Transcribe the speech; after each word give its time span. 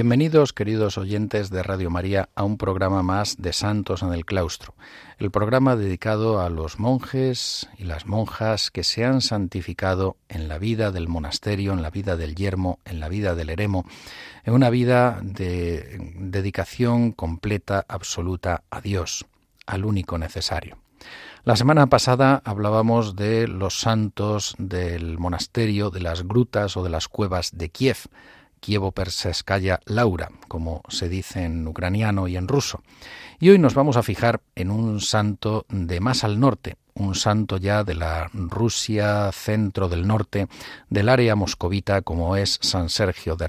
Bienvenidos, 0.00 0.54
queridos 0.54 0.96
oyentes 0.96 1.50
de 1.50 1.62
Radio 1.62 1.90
María, 1.90 2.30
a 2.34 2.42
un 2.42 2.56
programa 2.56 3.02
más 3.02 3.36
de 3.36 3.52
Santos 3.52 4.00
en 4.00 4.14
el 4.14 4.24
Claustro, 4.24 4.74
el 5.18 5.30
programa 5.30 5.76
dedicado 5.76 6.40
a 6.40 6.48
los 6.48 6.78
monjes 6.78 7.68
y 7.76 7.84
las 7.84 8.06
monjas 8.06 8.70
que 8.70 8.82
se 8.82 9.04
han 9.04 9.20
santificado 9.20 10.16
en 10.30 10.48
la 10.48 10.56
vida 10.56 10.90
del 10.90 11.06
monasterio, 11.06 11.74
en 11.74 11.82
la 11.82 11.90
vida 11.90 12.16
del 12.16 12.34
yermo, 12.34 12.78
en 12.86 12.98
la 12.98 13.10
vida 13.10 13.34
del 13.34 13.50
eremo, 13.50 13.84
en 14.44 14.54
una 14.54 14.70
vida 14.70 15.20
de 15.22 15.98
dedicación 16.16 17.12
completa, 17.12 17.84
absoluta 17.86 18.62
a 18.70 18.80
Dios, 18.80 19.26
al 19.66 19.84
único 19.84 20.16
necesario. 20.16 20.78
La 21.44 21.56
semana 21.56 21.88
pasada 21.88 22.40
hablábamos 22.46 23.16
de 23.16 23.48
los 23.48 23.78
santos 23.78 24.54
del 24.56 25.18
monasterio, 25.18 25.90
de 25.90 26.00
las 26.00 26.26
grutas 26.26 26.78
o 26.78 26.82
de 26.82 26.90
las 26.90 27.06
cuevas 27.08 27.50
de 27.52 27.68
Kiev, 27.68 28.08
Kievo 28.60 28.92
Perseskaya 28.92 29.80
Laura, 29.86 30.30
como 30.48 30.82
se 30.88 31.08
dice 31.08 31.44
en 31.44 31.66
ucraniano 31.66 32.28
y 32.28 32.36
en 32.36 32.48
ruso. 32.48 32.82
Y 33.38 33.48
hoy 33.48 33.58
nos 33.58 33.74
vamos 33.74 33.96
a 33.96 34.02
fijar 34.02 34.42
en 34.54 34.70
un 34.70 35.00
santo 35.00 35.66
de 35.70 36.00
más 36.00 36.24
al 36.24 36.38
norte, 36.38 36.76
un 36.94 37.14
santo 37.14 37.56
ya 37.56 37.84
de 37.84 37.94
la 37.94 38.30
Rusia 38.32 39.30
centro 39.32 39.88
del 39.88 40.06
norte, 40.06 40.46
del 40.88 41.08
área 41.08 41.34
moscovita 41.34 42.02
como 42.02 42.36
es 42.36 42.58
San 42.62 42.90
Sergio 42.90 43.36
de, 43.36 43.46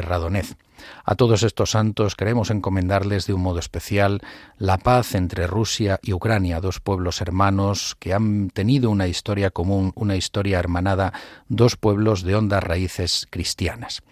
Radonez. 0.00 0.56
A 1.04 1.14
todos 1.14 1.42
estos 1.42 1.70
santos 1.70 2.14
queremos 2.16 2.50
encomendarles 2.50 3.26
de 3.26 3.34
un 3.34 3.42
modo 3.42 3.58
especial 3.58 4.20
la 4.58 4.78
paz 4.78 5.14
entre 5.14 5.46
Rusia 5.46 6.00
y 6.02 6.12
Ucrania, 6.12 6.60
dos 6.60 6.80
pueblos 6.80 7.20
hermanos 7.20 7.96
que 7.98 8.14
han 8.14 8.50
tenido 8.50 8.90
una 8.90 9.06
historia 9.06 9.50
común, 9.50 9.92
una 9.94 10.16
historia 10.16 10.58
hermanada, 10.58 11.12
dos 11.48 11.76
pueblos 11.76 12.22
de 12.22 12.36
hondas 12.36 12.62
raíces 12.62 13.26
cristianas. 13.30 14.02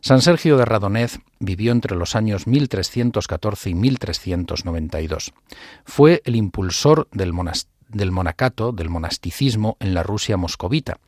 San 0.00 0.20
Sergio 0.20 0.56
de 0.56 0.64
Radonez 0.64 1.18
vivió 1.38 1.72
entre 1.72 1.96
los 1.96 2.14
años 2.14 2.46
1314 2.46 3.70
y 3.70 3.74
1392. 3.74 5.32
Fue 5.84 6.22
el 6.24 6.36
impulsor 6.36 7.08
del 7.12 7.32
monasterio 7.32 7.72
del 7.92 8.10
monacato, 8.10 8.72
del 8.72 8.88
monasticismo 8.88 9.76
en 9.80 9.94
la 9.94 10.02
Rusia 10.02 10.36
moscovita, 10.36 10.98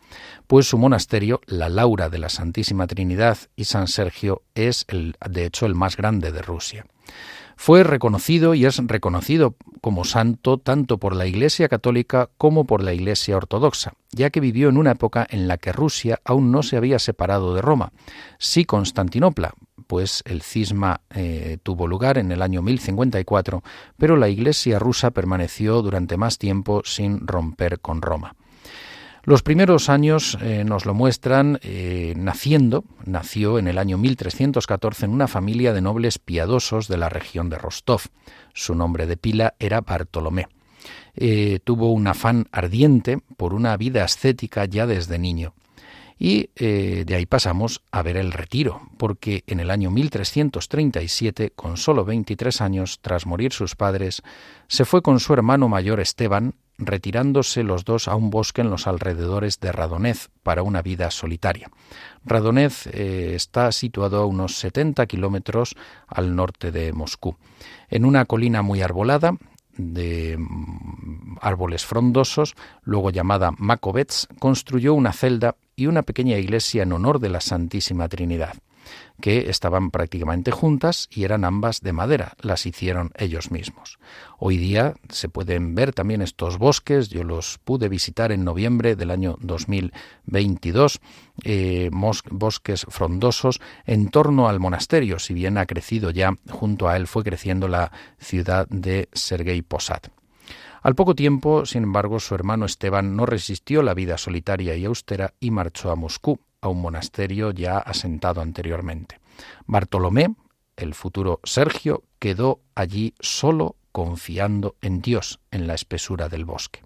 pues 0.47 0.69
su 0.69 0.79
monasterio, 0.79 1.41
la 1.47 1.69
Laura 1.69 2.09
de 2.09 2.19
la 2.19 2.29
Santísima 2.29 2.87
Trinidad 2.87 3.39
y 3.57 3.65
San 3.65 3.89
Sergio, 3.89 4.43
es 4.55 4.87
de 4.89 5.45
hecho 5.45 5.67
el 5.67 5.75
más 5.75 5.97
grande 5.97 6.33
de 6.33 6.43
Rusia. 6.43 6.87
Fue 7.57 7.85
reconocido 7.85 8.55
y 8.55 8.67
es 8.67 8.79
reconocido 8.79 9.55
como 9.81 10.05
santo 10.05 10.59
tanto 10.59 10.99
por 10.99 11.15
la 11.15 11.27
Iglesia 11.27 11.69
católica 11.69 12.31
como 12.37 12.67
por 12.67 12.83
la 12.83 12.95
Iglesia 12.95 13.37
ortodoxa, 13.37 13.95
ya 14.11 14.31
que 14.31 14.41
vivió 14.41 14.69
en 14.69 14.77
una 14.77 14.93
época 14.93 15.27
en 15.31 15.47
la 15.47 15.57
que 15.57 15.73
Rusia 15.73 16.21
aún 16.25 16.51
no 16.51 16.63
se 16.63 16.77
había 16.77 16.99
separado 16.99 17.55
de 17.55 17.63
Roma, 17.63 17.93
sí 18.39 18.65
Constantinopla, 18.65 19.55
pues 19.95 20.25
el 20.27 20.43
cisma 20.43 21.03
eh, 21.15 21.59
tuvo 21.63 21.87
lugar 21.87 22.19
en 22.19 22.33
el 22.33 22.43
año 22.43 22.63
1054, 22.63 23.63
pero 23.97 24.17
la 24.17 24.29
Iglesia 24.29 24.81
rusa 24.81 25.13
permaneció 25.13 25.83
durante 25.83 26.17
más 26.17 26.37
tiempo 26.37 26.83
sin 26.85 27.25
romper 27.29 27.79
con 27.79 28.03
Roma. 28.03 28.35
Los 29.23 29.45
primeros 29.45 29.89
años 29.89 30.37
eh, 30.43 30.65
nos 30.65 30.85
lo 30.85 30.95
muestran 30.95 31.61
eh, 31.63 32.13
naciendo, 32.17 32.83
nació 33.05 33.61
en 33.61 33.69
el 33.69 33.79
año 33.79 33.97
1314 33.97 35.05
en 35.05 35.13
una 35.13 35.29
familia 35.29 35.73
de 35.73 35.81
nobles 35.81 36.19
piadosos 36.19 36.89
de 36.89 36.97
la 36.97 37.09
región 37.09 37.49
de 37.49 37.59
Rostov. 37.59 38.01
Su 38.53 38.75
nombre 38.75 39.07
de 39.07 39.17
pila 39.17 39.55
era 39.61 39.81
Bartolomé. 39.81 40.49
tuvo 41.63 41.93
un 41.93 42.09
afán 42.09 42.49
ardiente 42.51 43.21
por 43.37 43.55
una 43.55 43.77
vida 43.77 44.03
ascética 44.03 44.65
ya 44.65 44.89
desde 44.89 45.21
niño. 45.21 45.55
Y 46.19 46.51
eh, 46.57 47.05
de 47.07 47.15
ahí 47.15 47.27
pasamos 47.27 47.83
a 47.91 48.03
ver 48.03 48.17
el 48.17 48.33
retiro, 48.33 48.83
porque 48.99 49.43
en 49.47 49.61
el 49.61 49.71
año 49.71 49.91
1337, 49.91 51.53
con 51.57 51.77
solo 51.77 52.05
23 52.05 52.61
años, 52.61 53.01
tras 53.01 53.27
morir 53.27 53.53
sus 53.53 53.75
padres, 53.75 54.23
se 54.69 54.85
fue 54.85 55.03
con 55.03 55.21
su 55.21 55.33
hermano 55.33 55.69
mayor 55.69 56.01
Esteban, 56.01 56.55
retirándose 56.79 57.63
los 57.63 57.85
dos 57.85 58.09
a 58.09 58.17
un 58.17 58.31
bosque 58.31 58.61
en 58.61 58.71
los 58.71 58.87
alrededores 58.87 59.61
de 59.61 59.73
Radonez 59.73 60.31
para 60.43 60.63
una 60.63 60.83
vida 60.83 61.11
solitaria. 61.11 61.71
Radonez 62.25 62.87
eh, 62.89 63.35
está 63.35 63.71
situado 63.73 64.21
a 64.21 64.27
unos 64.27 64.57
70 64.57 65.07
kilómetros 65.07 65.77
al 66.07 66.35
norte 66.35 66.73
de 66.73 66.93
Moscú, 66.93 67.37
en 67.91 68.05
una 68.05 68.25
colina 68.25 68.63
muy 68.63 68.83
arbolada, 68.83 69.37
de 69.77 70.37
mm, 70.39 71.37
árboles 71.41 71.85
frondosos, 71.85 72.55
luego 72.83 73.11
llamada 73.11 73.53
Makovets, 73.57 74.29
construyó 74.39 74.95
una 74.95 75.13
celda 75.13 75.57
y 75.77 75.87
una 75.87 76.03
pequeña 76.03 76.39
iglesia 76.39 76.83
en 76.83 76.93
honor 76.93 77.19
de 77.19 77.29
la 77.29 77.41
Santísima 77.41 78.09
Trinidad 78.09 78.55
que 79.21 79.51
estaban 79.51 79.91
prácticamente 79.91 80.51
juntas 80.51 81.09
y 81.11 81.25
eran 81.25 81.45
ambas 81.45 81.81
de 81.81 81.93
madera, 81.93 82.35
las 82.41 82.67
hicieron 82.67 83.13
ellos 83.17 83.51
mismos. 83.51 83.99
Hoy 84.39 84.57
día 84.57 84.95
se 85.09 85.29
pueden 85.29 85.75
ver 85.75 85.93
también 85.93 86.23
estos 86.23 86.59
bosques, 86.59 87.09
yo 87.09 87.25
los 87.25 87.59
pude 87.59 87.89
visitar 87.89 88.33
en 88.33 88.45
noviembre 88.45 88.97
del 88.97 89.11
año 89.11 89.37
2022, 89.41 91.01
eh, 91.45 91.91
bosques 92.31 92.87
frondosos 92.89 93.61
en 93.87 94.11
torno 94.11 94.49
al 94.49 94.61
monasterio, 94.61 95.19
si 95.19 95.35
bien 95.35 95.59
ha 95.59 95.67
crecido 95.67 96.11
ya, 96.11 96.37
junto 96.51 96.89
a 96.89 96.97
él 96.97 97.07
fue 97.07 97.25
creciendo 97.25 97.69
la 97.69 97.93
ciudad 98.19 98.67
de 98.69 99.09
Sergei 99.13 99.63
Posad. 99.63 100.03
Al 100.85 100.95
poco 100.95 101.15
tiempo, 101.15 101.65
sin 101.65 101.83
embargo, 101.83 102.21
su 102.21 102.35
hermano 102.35 102.67
Esteban 102.67 103.17
no 103.17 103.25
resistió 103.25 103.83
la 103.83 103.95
vida 103.95 104.19
solitaria 104.19 104.77
y 104.77 104.85
austera 104.85 105.33
y 105.41 105.51
marchó 105.51 105.91
a 105.91 105.97
Moscú, 105.97 106.39
a 106.61 106.69
un 106.69 106.83
monasterio 106.83 107.53
ya 107.53 107.79
asentado 107.79 108.43
anteriormente. 108.43 109.19
Bartolomé, 109.65 110.35
el 110.77 110.93
futuro 110.93 111.41
Sergio, 111.43 112.03
quedó 112.19 112.61
allí 112.75 113.15
solo 113.19 113.77
confiando 113.93 114.77
en 114.83 115.01
Dios 115.01 115.41
en 115.51 115.67
la 115.67 115.73
espesura 115.73 116.29
del 116.29 116.45
bosque. 116.45 116.83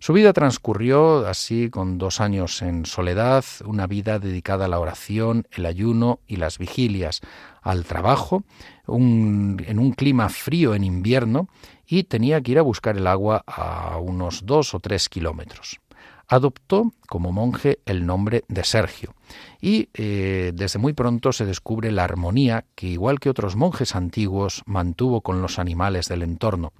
Su 0.00 0.14
vida 0.14 0.32
transcurrió 0.32 1.26
así 1.26 1.70
con 1.70 1.98
dos 1.98 2.20
años 2.20 2.60
en 2.62 2.86
soledad, 2.86 3.44
una 3.64 3.86
vida 3.86 4.18
dedicada 4.18 4.64
a 4.64 4.68
la 4.68 4.80
oración, 4.80 5.46
el 5.52 5.66
ayuno 5.66 6.18
y 6.26 6.36
las 6.36 6.58
vigilias, 6.58 7.20
al 7.62 7.84
trabajo, 7.84 8.42
en 8.88 9.78
un 9.78 9.92
clima 9.92 10.28
frío 10.28 10.74
en 10.74 10.84
invierno, 10.84 11.48
y 11.88 12.04
tenía 12.04 12.40
que 12.42 12.52
ir 12.52 12.58
a 12.58 12.62
buscar 12.62 12.96
el 12.96 13.06
agua 13.06 13.42
a 13.46 13.98
unos 13.98 14.44
dos 14.44 14.74
o 14.74 14.78
tres 14.80 15.08
kilómetros. 15.08 15.80
Adoptó 16.28 16.92
como 17.08 17.32
monje 17.32 17.80
el 17.86 18.06
nombre 18.06 18.44
de 18.48 18.62
Sergio 18.62 19.14
y 19.60 19.88
eh, 19.94 20.52
desde 20.54 20.78
muy 20.78 20.92
pronto 20.92 21.32
se 21.32 21.44
descubre 21.44 21.90
la 21.90 22.04
armonía 22.04 22.64
que, 22.74 22.86
igual 22.86 23.18
que 23.18 23.30
otros 23.30 23.56
monjes 23.56 23.96
antiguos, 23.96 24.62
mantuvo 24.66 25.20
con 25.20 25.42
los 25.42 25.58
animales 25.58 26.08
del 26.08 26.22
entorno. 26.22 26.72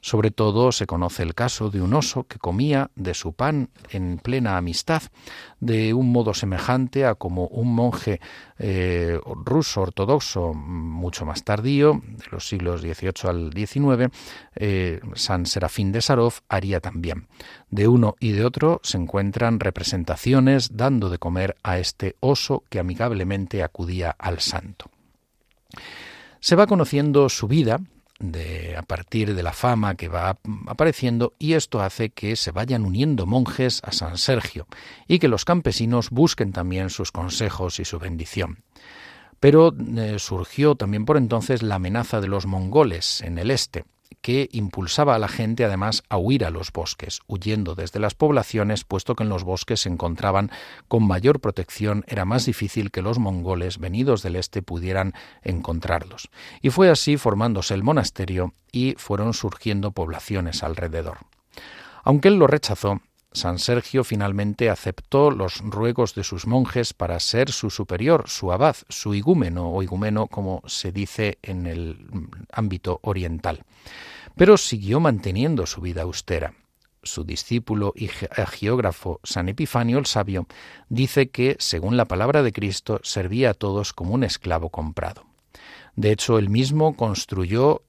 Sobre 0.00 0.30
todo 0.30 0.72
se 0.72 0.86
conoce 0.86 1.22
el 1.22 1.34
caso 1.34 1.70
de 1.70 1.80
un 1.80 1.94
oso 1.94 2.24
que 2.24 2.38
comía 2.38 2.90
de 2.94 3.14
su 3.14 3.32
pan 3.32 3.70
en 3.90 4.18
plena 4.18 4.56
amistad, 4.56 5.02
de 5.60 5.94
un 5.94 6.12
modo 6.12 6.34
semejante 6.34 7.06
a 7.06 7.14
como 7.14 7.46
un 7.46 7.74
monje 7.74 8.20
eh, 8.58 9.18
ruso 9.44 9.82
ortodoxo 9.82 10.52
mucho 10.54 11.24
más 11.24 11.42
tardío, 11.42 12.00
de 12.04 12.24
los 12.30 12.48
siglos 12.48 12.82
XVIII 12.82 13.12
al 13.24 13.52
XIX, 13.52 14.12
eh, 14.56 15.00
San 15.14 15.46
Serafín 15.46 15.92
de 15.92 16.02
Sarov 16.02 16.34
haría 16.48 16.80
también. 16.80 17.28
De 17.70 17.88
uno 17.88 18.14
y 18.20 18.32
de 18.32 18.44
otro 18.44 18.80
se 18.82 18.98
encuentran 18.98 19.58
representaciones 19.76 20.74
dando 20.74 21.10
de 21.10 21.18
comer 21.18 21.54
a 21.62 21.78
este 21.78 22.16
oso 22.20 22.64
que 22.70 22.78
amigablemente 22.78 23.62
acudía 23.62 24.16
al 24.18 24.40
santo. 24.40 24.90
Se 26.40 26.56
va 26.56 26.66
conociendo 26.66 27.28
su 27.28 27.46
vida 27.46 27.80
de, 28.18 28.74
a 28.74 28.80
partir 28.80 29.34
de 29.34 29.42
la 29.42 29.52
fama 29.52 29.94
que 29.94 30.08
va 30.08 30.38
apareciendo 30.66 31.34
y 31.38 31.52
esto 31.52 31.82
hace 31.82 32.08
que 32.08 32.36
se 32.36 32.52
vayan 32.52 32.86
uniendo 32.86 33.26
monjes 33.26 33.82
a 33.84 33.92
San 33.92 34.16
Sergio 34.16 34.66
y 35.08 35.18
que 35.18 35.28
los 35.28 35.44
campesinos 35.44 36.08
busquen 36.08 36.52
también 36.52 36.88
sus 36.88 37.12
consejos 37.12 37.78
y 37.78 37.84
su 37.84 37.98
bendición. 37.98 38.62
Pero 39.40 39.74
eh, 39.76 40.16
surgió 40.18 40.76
también 40.76 41.04
por 41.04 41.18
entonces 41.18 41.62
la 41.62 41.74
amenaza 41.74 42.22
de 42.22 42.28
los 42.28 42.46
mongoles 42.46 43.20
en 43.20 43.36
el 43.36 43.50
este 43.50 43.84
que 44.26 44.48
impulsaba 44.50 45.14
a 45.14 45.20
la 45.20 45.28
gente 45.28 45.64
además 45.64 46.02
a 46.08 46.16
huir 46.18 46.44
a 46.44 46.50
los 46.50 46.72
bosques, 46.72 47.20
huyendo 47.28 47.76
desde 47.76 48.00
las 48.00 48.16
poblaciones, 48.16 48.82
puesto 48.82 49.14
que 49.14 49.22
en 49.22 49.28
los 49.28 49.44
bosques 49.44 49.82
se 49.82 49.88
encontraban 49.88 50.50
con 50.88 51.06
mayor 51.06 51.38
protección, 51.38 52.04
era 52.08 52.24
más 52.24 52.44
difícil 52.44 52.90
que 52.90 53.02
los 53.02 53.20
mongoles 53.20 53.78
venidos 53.78 54.24
del 54.24 54.34
este 54.34 54.62
pudieran 54.62 55.14
encontrarlos. 55.44 56.28
Y 56.60 56.70
fue 56.70 56.90
así 56.90 57.16
formándose 57.18 57.74
el 57.74 57.84
monasterio 57.84 58.52
y 58.72 58.96
fueron 58.98 59.32
surgiendo 59.32 59.92
poblaciones 59.92 60.64
alrededor. 60.64 61.18
Aunque 62.02 62.26
él 62.26 62.34
lo 62.34 62.48
rechazó, 62.48 63.02
San 63.30 63.60
Sergio 63.60 64.02
finalmente 64.02 64.70
aceptó 64.70 65.30
los 65.30 65.60
ruegos 65.60 66.16
de 66.16 66.24
sus 66.24 66.48
monjes 66.48 66.94
para 66.94 67.20
ser 67.20 67.52
su 67.52 67.70
superior, 67.70 68.24
su 68.26 68.50
abad, 68.50 68.74
su 68.88 69.14
igúmeno 69.14 69.70
o 69.70 69.84
igumeno 69.84 70.26
como 70.26 70.62
se 70.66 70.90
dice 70.90 71.38
en 71.42 71.68
el 71.68 72.08
ámbito 72.50 72.98
oriental. 73.02 73.62
Pero 74.36 74.58
siguió 74.58 75.00
manteniendo 75.00 75.66
su 75.66 75.80
vida 75.80 76.02
austera. 76.02 76.54
Su 77.02 77.24
discípulo 77.24 77.92
y 77.96 78.08
geógrafo 78.08 79.20
San 79.22 79.48
Epifanio 79.48 79.98
el 79.98 80.06
Sabio 80.06 80.46
dice 80.88 81.30
que, 81.30 81.56
según 81.58 81.96
la 81.96 82.04
palabra 82.04 82.42
de 82.42 82.52
Cristo, 82.52 83.00
servía 83.02 83.50
a 83.50 83.54
todos 83.54 83.92
como 83.92 84.12
un 84.12 84.24
esclavo 84.24 84.70
comprado. 84.70 85.24
De 85.94 86.10
hecho, 86.10 86.38
él 86.38 86.50
mismo 86.50 86.96
construyó 86.96 87.82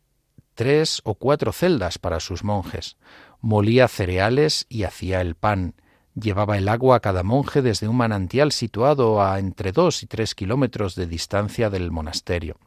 tres 0.56 1.02
o 1.04 1.16
cuatro 1.16 1.52
celdas 1.52 1.98
para 1.98 2.20
sus 2.20 2.44
monjes, 2.44 2.96
molía 3.42 3.88
cereales 3.88 4.66
y 4.70 4.84
hacía 4.84 5.20
el 5.22 5.36
pan, 5.36 5.76
llevaba 6.20 6.58
el 6.58 6.68
agua 6.68 6.98
a 6.98 7.00
cada 7.00 7.24
monje 7.24 7.62
desde 7.62 7.88
un 7.88 7.98
manantial 7.98 8.52
situado 8.52 9.22
a 9.22 9.40
entre 9.40 9.72
dos 9.72 10.04
y 10.04 10.08
tres 10.08 10.36
kilómetros 10.36 10.96
de 10.96 11.06
distancia 11.06 11.70
del 11.70 11.92
monasterio. 11.92 12.58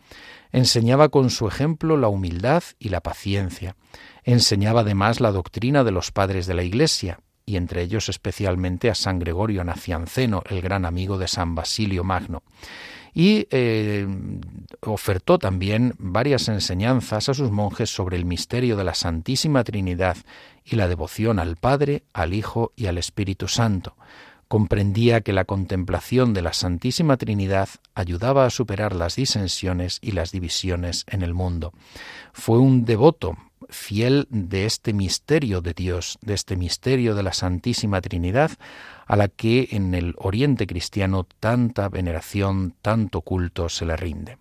Enseñaba 0.53 1.09
con 1.09 1.31
su 1.31 1.47
ejemplo 1.49 1.97
la 1.97 2.09
humildad 2.09 2.63
y 2.79 2.89
la 2.89 3.01
paciencia. 3.01 3.77
Enseñaba 4.25 4.81
además 4.81 5.21
la 5.21 5.33
doctrina 5.33 5.85
de 5.85 5.93
los 5.93 6.11
padres 6.11 6.47
de 6.47 6.55
la 6.55 6.63
Iglesia, 6.63 7.21
y 7.47 7.57
entre 7.57 7.83
ellos 7.83 8.09
especialmente 8.09 8.91
a 8.91 8.95
San 8.95 9.19
Gregorio 9.19 9.65
Nacianceno, 9.65 10.43
el 10.49 10.61
gran 10.61 10.85
amigo 10.85 11.19
de 11.19 11.29
San 11.29 11.55
Basilio 11.55 12.05
Magno 12.05 12.43
y 13.15 13.47
eh, 13.51 14.07
ofertó 14.81 15.39
también 15.39 15.95
varias 15.99 16.49
enseñanzas 16.49 17.29
a 17.29 17.35
sus 17.35 17.51
monjes 17.51 17.91
sobre 17.91 18.17
el 18.17 18.25
misterio 18.25 18.77
de 18.77 18.85
la 18.85 18.95
Santísima 18.95 19.65
Trinidad 19.65 20.17
y 20.65 20.77
la 20.77 20.89
devoción 20.89 21.39
al 21.39 21.57
Padre, 21.57 22.05
al 22.13 22.35
Hijo 22.35 22.73
y 22.77 22.87
al 22.87 22.99
Espíritu 22.99 23.49
Santo. 23.49 23.97
Comprendía 24.49 25.21
que 25.21 25.33
la 25.33 25.45
contemplación 25.45 26.35
de 26.35 26.43
la 26.43 26.53
Santísima 26.53 27.17
Trinidad 27.17 27.69
ayudaba 27.95 28.47
a 28.47 28.51
superar 28.51 28.97
las 28.97 29.17
disensiones 29.17 29.99
y 30.03 30.13
las 30.13 30.33
divisiones 30.33 31.05
en 31.09 31.23
el 31.23 31.35
mundo. 31.35 31.73
Fue 32.33 32.59
un 32.59 32.85
devoto 32.85 33.37
fiel 33.69 34.27
de 34.31 34.67
este 34.67 34.93
misterio 34.93 35.61
de 35.61 35.75
Dios, 35.75 36.19
de 36.23 36.35
este 36.35 36.57
misterio 36.57 37.15
de 37.15 37.23
la 37.23 37.33
Santísima 37.33 38.01
Trinidad, 38.01 38.51
a 39.11 39.17
la 39.17 39.27
que 39.27 39.67
en 39.73 39.93
el 39.97 40.15
Oriente 40.19 40.69
cristiano 40.69 41.27
tanta 41.41 41.89
veneración, 41.89 42.77
tanto 42.81 43.23
culto 43.23 43.69
se 43.69 43.85
le 43.85 43.97
rinde. 43.97 44.39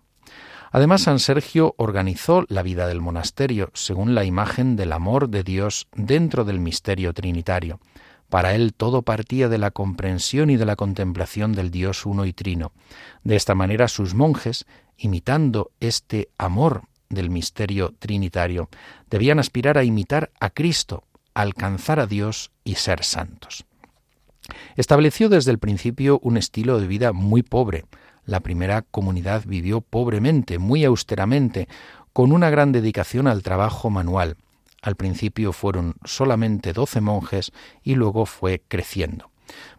Además, 0.70 1.02
San 1.02 1.18
Sergio 1.18 1.74
organizó 1.76 2.44
la 2.46 2.62
vida 2.62 2.86
del 2.86 3.00
monasterio 3.00 3.72
según 3.74 4.14
la 4.14 4.24
imagen 4.24 4.76
del 4.76 4.92
amor 4.92 5.28
de 5.28 5.42
Dios 5.42 5.88
dentro 5.96 6.44
del 6.44 6.60
misterio 6.60 7.12
trinitario. 7.12 7.80
Para 8.28 8.54
él 8.54 8.72
todo 8.72 9.02
partía 9.02 9.48
de 9.48 9.58
la 9.58 9.72
comprensión 9.72 10.50
y 10.50 10.56
de 10.56 10.66
la 10.66 10.76
contemplación 10.76 11.52
del 11.52 11.72
Dios 11.72 12.06
uno 12.06 12.24
y 12.24 12.32
trino. 12.32 12.70
De 13.24 13.34
esta 13.34 13.56
manera 13.56 13.88
sus 13.88 14.14
monjes, 14.14 14.66
imitando 14.96 15.72
este 15.80 16.28
amor 16.38 16.82
del 17.08 17.28
misterio 17.28 17.92
trinitario, 17.98 18.68
debían 19.10 19.40
aspirar 19.40 19.78
a 19.78 19.82
imitar 19.82 20.30
a 20.38 20.50
Cristo, 20.50 21.02
alcanzar 21.34 21.98
a 21.98 22.06
Dios 22.06 22.52
y 22.62 22.76
ser 22.76 23.02
santos. 23.02 23.64
Estableció 24.76 25.28
desde 25.28 25.50
el 25.50 25.58
principio 25.58 26.18
un 26.22 26.36
estilo 26.36 26.80
de 26.80 26.86
vida 26.86 27.12
muy 27.12 27.42
pobre. 27.42 27.84
La 28.24 28.40
primera 28.40 28.82
comunidad 28.82 29.44
vivió 29.46 29.80
pobremente, 29.80 30.58
muy 30.58 30.84
austeramente, 30.84 31.68
con 32.12 32.32
una 32.32 32.50
gran 32.50 32.72
dedicación 32.72 33.26
al 33.26 33.42
trabajo 33.42 33.90
manual. 33.90 34.36
Al 34.82 34.96
principio 34.96 35.52
fueron 35.52 35.94
solamente 36.04 36.72
doce 36.72 37.00
monjes 37.00 37.52
y 37.82 37.94
luego 37.94 38.26
fue 38.26 38.62
creciendo 38.68 39.29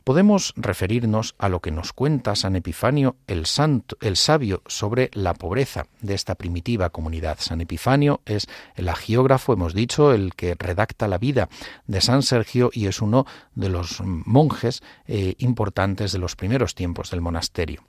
podemos 0.03 0.53
referirnos 0.55 1.35
a 1.37 1.49
lo 1.49 1.59
que 1.59 1.71
nos 1.71 1.93
cuenta 1.93 2.35
San 2.35 2.55
Epifanio 2.55 3.15
el, 3.27 3.45
santo, 3.45 3.97
el 4.01 4.17
sabio 4.17 4.61
sobre 4.65 5.09
la 5.13 5.33
pobreza 5.33 5.85
de 6.01 6.13
esta 6.13 6.35
primitiva 6.35 6.89
comunidad. 6.89 7.37
San 7.39 7.61
Epifanio 7.61 8.21
es 8.25 8.47
el 8.75 8.89
agiógrafo, 8.89 9.53
hemos 9.53 9.73
dicho, 9.73 10.13
el 10.13 10.33
que 10.35 10.55
redacta 10.57 11.07
la 11.07 11.17
vida 11.17 11.49
de 11.87 12.01
San 12.01 12.23
Sergio 12.23 12.71
y 12.73 12.87
es 12.87 13.01
uno 13.01 13.25
de 13.55 13.69
los 13.69 14.01
monjes 14.01 14.81
eh, 15.07 15.35
importantes 15.39 16.11
de 16.11 16.19
los 16.19 16.35
primeros 16.35 16.75
tiempos 16.75 17.11
del 17.11 17.21
monasterio. 17.21 17.83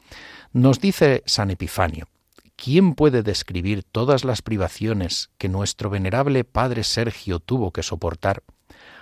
Nos 0.53 0.81
dice 0.81 1.23
San 1.27 1.51
Epifanio, 1.51 2.09
¿Quién 2.57 2.95
puede 2.95 3.25
describir 3.25 3.83
todas 3.83 4.25
las 4.25 4.41
privaciones 4.41 5.31
que 5.37 5.49
nuestro 5.49 5.91
venerable 5.91 6.45
padre 6.45 6.85
Sergio 6.85 7.41
tuvo 7.41 7.73
que 7.73 7.83
soportar? 7.83 8.45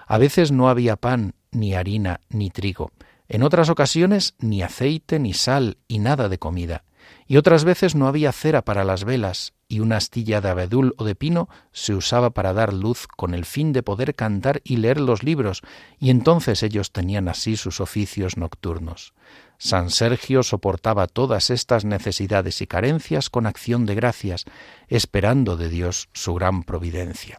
A 0.06 0.16
veces 0.18 0.50
no 0.50 0.70
había 0.70 0.96
pan, 0.96 1.34
ni 1.52 1.74
harina, 1.74 2.20
ni 2.28 2.50
trigo. 2.50 2.92
En 3.28 3.42
otras 3.42 3.68
ocasiones 3.68 4.34
ni 4.38 4.62
aceite, 4.62 5.18
ni 5.18 5.34
sal, 5.34 5.78
y 5.86 5.98
nada 5.98 6.28
de 6.28 6.38
comida. 6.38 6.84
Y 7.26 7.36
otras 7.36 7.64
veces 7.64 7.94
no 7.94 8.08
había 8.08 8.32
cera 8.32 8.62
para 8.62 8.84
las 8.84 9.04
velas, 9.04 9.52
y 9.68 9.78
una 9.78 9.98
astilla 9.98 10.40
de 10.40 10.48
abedul 10.48 10.94
o 10.98 11.04
de 11.04 11.14
pino 11.14 11.48
se 11.72 11.94
usaba 11.94 12.30
para 12.30 12.52
dar 12.52 12.72
luz 12.72 13.06
con 13.06 13.34
el 13.34 13.44
fin 13.44 13.72
de 13.72 13.84
poder 13.84 14.16
cantar 14.16 14.60
y 14.64 14.78
leer 14.78 15.00
los 15.00 15.22
libros, 15.22 15.62
y 16.00 16.10
entonces 16.10 16.62
ellos 16.64 16.90
tenían 16.90 17.28
así 17.28 17.56
sus 17.56 17.80
oficios 17.80 18.36
nocturnos. 18.36 19.14
San 19.58 19.90
Sergio 19.90 20.42
soportaba 20.42 21.06
todas 21.06 21.50
estas 21.50 21.84
necesidades 21.84 22.60
y 22.62 22.66
carencias 22.66 23.30
con 23.30 23.46
acción 23.46 23.86
de 23.86 23.94
gracias, 23.94 24.44
esperando 24.88 25.56
de 25.56 25.68
Dios 25.68 26.08
su 26.12 26.34
gran 26.34 26.64
providencia. 26.64 27.38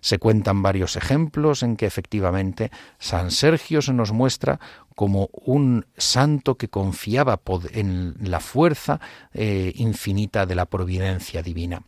Se 0.00 0.18
cuentan 0.18 0.62
varios 0.62 0.96
ejemplos 0.96 1.62
en 1.62 1.76
que 1.76 1.86
efectivamente 1.86 2.70
San 2.98 3.30
Sergio 3.30 3.82
se 3.82 3.92
nos 3.92 4.12
muestra 4.12 4.60
como 4.94 5.30
un 5.32 5.86
santo 5.96 6.56
que 6.56 6.68
confiaba 6.68 7.40
en 7.72 8.14
la 8.20 8.40
fuerza 8.40 9.00
eh, 9.32 9.72
infinita 9.76 10.46
de 10.46 10.54
la 10.54 10.66
providencia 10.66 11.42
divina. 11.42 11.82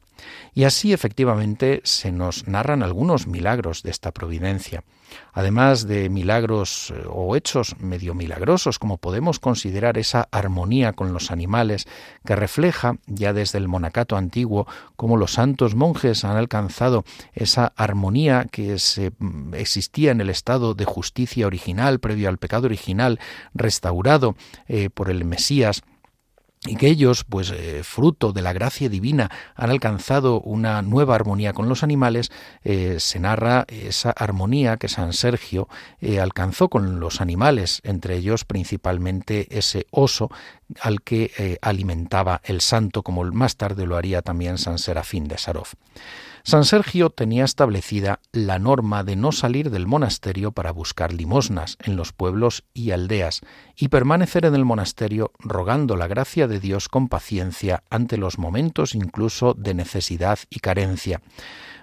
Y 0.55 0.65
así 0.65 0.93
efectivamente 0.93 1.81
se 1.85 2.13
nos 2.13 2.47
narran 2.47 2.83
algunos 2.83 3.27
milagros 3.27 3.83
de 3.83 3.91
esta 3.91 4.13
providencia. 4.13 4.85
Además 5.33 5.87
de 5.87 6.09
milagros 6.09 6.93
eh, 6.95 7.03
o 7.09 7.37
hechos 7.37 7.77
medio 7.79 8.15
milagrosos, 8.15 8.79
como 8.79 8.99
podemos 8.99 9.39
considerar 9.39 9.99
esa 9.99 10.29
armonía 10.31 10.93
con 10.93 11.13
los 11.13 11.31
animales 11.31 11.87
que 12.25 12.37
refleja 12.37 12.97
ya 13.07 13.33
desde 13.33 13.59
el 13.59 13.69
monacato 13.69 14.17
antiguo 14.17 14.67
cómo 14.97 15.17
los 15.17 15.35
santos 15.35 15.75
monjes 15.75 16.25
han 16.25 16.37
alcanzado 16.37 17.05
esa 17.33 17.73
armonía 17.77 18.47
que 18.51 18.77
mm, 19.19 19.55
existía 19.55 20.11
en 20.11 20.21
el 20.21 20.31
estado 20.31 20.75
de 20.75 20.85
justicia 20.85 21.47
original 21.47 22.01
previo 22.01 22.29
al 22.29 22.39
pecado 22.39 22.67
original 22.67 23.19
restaurado 23.55 24.37
eh, 24.69 24.91
por 24.91 25.11
el 25.11 25.25
Mesías 25.25 25.83
y 26.67 26.77
que 26.77 26.89
ellos, 26.89 27.25
pues 27.25 27.51
eh, 27.51 27.83
fruto 27.85 28.33
de 28.33 28.41
la 28.41 28.55
gracia 28.55 28.89
divina, 28.89 29.31
han 29.55 29.71
alcanzado 29.71 30.41
una 30.41 30.81
nueva 30.81 31.15
armonía 31.15 31.53
con 31.53 31.69
los 31.69 31.83
animales, 31.83 32.33
eh, 32.63 32.97
se 33.01 33.21
narra 33.21 33.67
esa 33.69 34.11
armonía 34.11 34.79
que 34.79 34.89
San 34.89 35.13
Sergio 35.13 35.69
eh, 36.01 36.21
alcanzó 36.21 36.71
con 36.71 37.01
los 37.01 37.21
animales, 37.21 37.81
entre 37.85 38.17
ellos 38.17 38.47
principalmente 38.47 39.59
ese 39.59 39.87
oso 39.91 40.31
al 40.81 41.03
que 41.03 41.59
alimentaba 41.61 42.41
el 42.45 42.63
santo, 42.63 43.03
como 43.03 43.23
más 43.25 43.57
tarde 43.57 43.87
lo 43.87 43.97
haría 43.97 44.23
también 44.23 44.57
San 44.57 44.79
Serafín 44.79 45.29
de 45.29 45.37
Sarov. 45.37 45.69
San 46.47 46.67
Sergio 46.67 47.09
tenía 47.09 47.43
establecida 47.43 48.21
la 48.31 48.59
norma 48.59 49.03
de 49.03 49.17
no 49.17 49.33
salir 49.33 49.71
del 49.71 49.87
monasterio 49.87 50.53
para 50.53 50.73
buscar 50.73 51.11
limosnas 51.11 51.79
en 51.83 51.97
los 51.97 52.13
pueblos 52.13 52.65
y 52.75 52.91
aldeas 52.91 53.41
y 53.77 53.89
permanecer 53.89 54.45
en 54.45 54.55
el 54.55 54.67
monasterio 54.67 55.33
rogando 55.39 55.97
la 55.97 56.07
gracia 56.07 56.47
de 56.47 56.61
Dios 56.61 56.91
con 56.91 57.09
paciencia 57.09 57.83
ante 57.89 58.19
los 58.19 58.39
momentos 58.39 58.95
incluso 58.95 59.55
de 59.55 59.73
necesidad 59.73 60.39
y 60.51 60.61
carencia. 60.61 61.23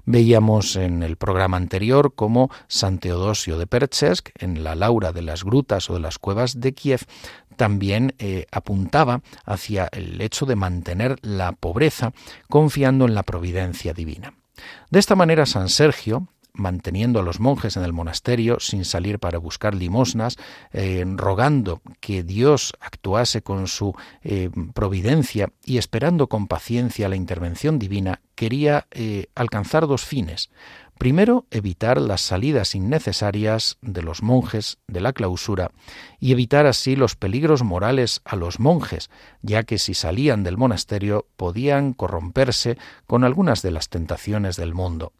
Veíamos 0.05 0.75
en 0.75 1.01
el 1.01 1.17
programa 1.17 1.57
anterior 1.57 2.13
cómo 2.13 2.51
San 2.67 2.99
Teodosio 2.99 3.57
de 3.57 3.65
Perchesk, 3.65 4.29
en 4.37 4.63
la 4.63 4.75
Laura 4.75 5.11
de 5.11 5.23
las 5.23 5.43
Grutas 5.43 5.89
o 5.89 5.95
de 5.95 6.01
las 6.01 6.19
Cuevas 6.19 6.59
de 6.59 6.75
Kiev, 6.75 7.07
también 7.55 8.13
eh, 8.19 8.45
apuntaba 8.51 9.23
hacia 9.43 9.89
el 9.91 10.21
hecho 10.21 10.45
de 10.45 10.55
mantener 10.55 11.17
la 11.23 11.51
pobreza 11.53 12.13
confiando 12.47 13.05
en 13.05 13.15
la 13.15 13.23
providencia 13.23 13.93
divina. 13.93 14.35
De 14.89 14.99
esta 14.99 15.15
manera 15.15 15.45
San 15.45 15.69
Sergio 15.69 16.27
manteniendo 16.53 17.19
a 17.19 17.23
los 17.23 17.39
monjes 17.39 17.77
en 17.77 17.83
el 17.83 17.93
monasterio 17.93 18.59
sin 18.59 18.85
salir 18.85 19.19
para 19.19 19.37
buscar 19.37 19.75
limosnas, 19.75 20.37
eh, 20.71 21.03
rogando 21.15 21.81
que 21.99 22.23
Dios 22.23 22.73
actuase 22.79 23.41
con 23.41 23.67
su 23.67 23.95
eh, 24.23 24.49
providencia 24.73 25.51
y 25.63 25.77
esperando 25.77 26.27
con 26.27 26.47
paciencia 26.47 27.09
la 27.09 27.15
intervención 27.15 27.79
divina, 27.79 28.21
quería 28.35 28.87
eh, 28.91 29.27
alcanzar 29.35 29.87
dos 29.87 30.03
fines. 30.03 30.49
Primero, 31.01 31.47
evitar 31.49 31.99
las 31.99 32.21
salidas 32.21 32.75
innecesarias 32.75 33.79
de 33.81 34.03
los 34.03 34.21
monjes 34.21 34.77
de 34.87 35.01
la 35.01 35.13
clausura 35.13 35.71
y 36.19 36.31
evitar 36.31 36.67
así 36.67 36.95
los 36.95 37.15
peligros 37.15 37.63
morales 37.63 38.21
a 38.23 38.35
los 38.35 38.59
monjes, 38.59 39.09
ya 39.41 39.63
que 39.63 39.79
si 39.79 39.95
salían 39.95 40.43
del 40.43 40.57
monasterio 40.57 41.25
podían 41.37 41.93
corromperse 41.93 42.77
con 43.07 43.23
algunas 43.23 43.63
de 43.63 43.71
las 43.71 43.89
tentaciones 43.89 44.57
del 44.57 44.75
mundo. 44.75 45.11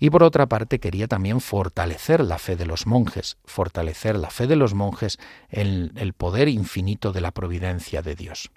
Y 0.00 0.10
por 0.10 0.24
otra 0.24 0.46
parte 0.46 0.80
quería 0.80 1.06
también 1.06 1.40
fortalecer 1.40 2.18
la 2.24 2.38
fe 2.38 2.56
de 2.56 2.66
los 2.66 2.88
monjes, 2.88 3.36
fortalecer 3.44 4.16
la 4.18 4.30
fe 4.30 4.48
de 4.48 4.56
los 4.56 4.74
monjes 4.74 5.20
en 5.50 5.92
el 5.94 6.14
poder 6.14 6.48
infinito 6.48 7.12
de 7.12 7.20
la 7.20 7.30
providencia 7.30 8.02
de 8.02 8.16
Dios. 8.16 8.50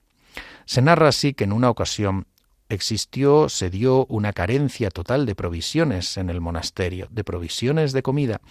Se 0.65 0.81
narra 0.81 1.09
así 1.09 1.35
que 1.35 1.43
en 1.43 1.51
una 1.51 1.69
ocasión 1.69 2.25
existió, 2.71 3.49
se 3.49 3.69
dio 3.69 4.05
una 4.05 4.33
carencia 4.33 4.89
total 4.89 5.25
de 5.25 5.35
provisiones 5.35 6.17
en 6.17 6.29
el 6.29 6.41
monasterio, 6.41 7.07
de 7.11 7.23
provisiones 7.23 7.91
de 7.91 8.01
comida, 8.01 8.41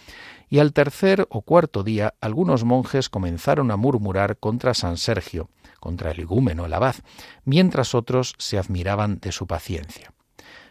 y 0.49 0.59
al 0.59 0.73
tercer 0.73 1.27
o 1.31 1.41
cuarto 1.41 1.83
día 1.83 2.15
algunos 2.21 2.65
monjes 2.65 3.09
comenzaron 3.09 3.71
a 3.71 3.77
murmurar 3.77 4.37
contra 4.37 4.75
San 4.75 4.99
Sergio, 4.99 5.49
contra 5.79 6.11
el 6.11 6.21
igúmeno, 6.21 6.67
el 6.67 6.75
abad, 6.75 6.97
mientras 7.45 7.95
otros 7.95 8.35
se 8.39 8.59
admiraban 8.59 9.21
de 9.21 9.33
su 9.33 9.47
paciencia. 9.47 10.13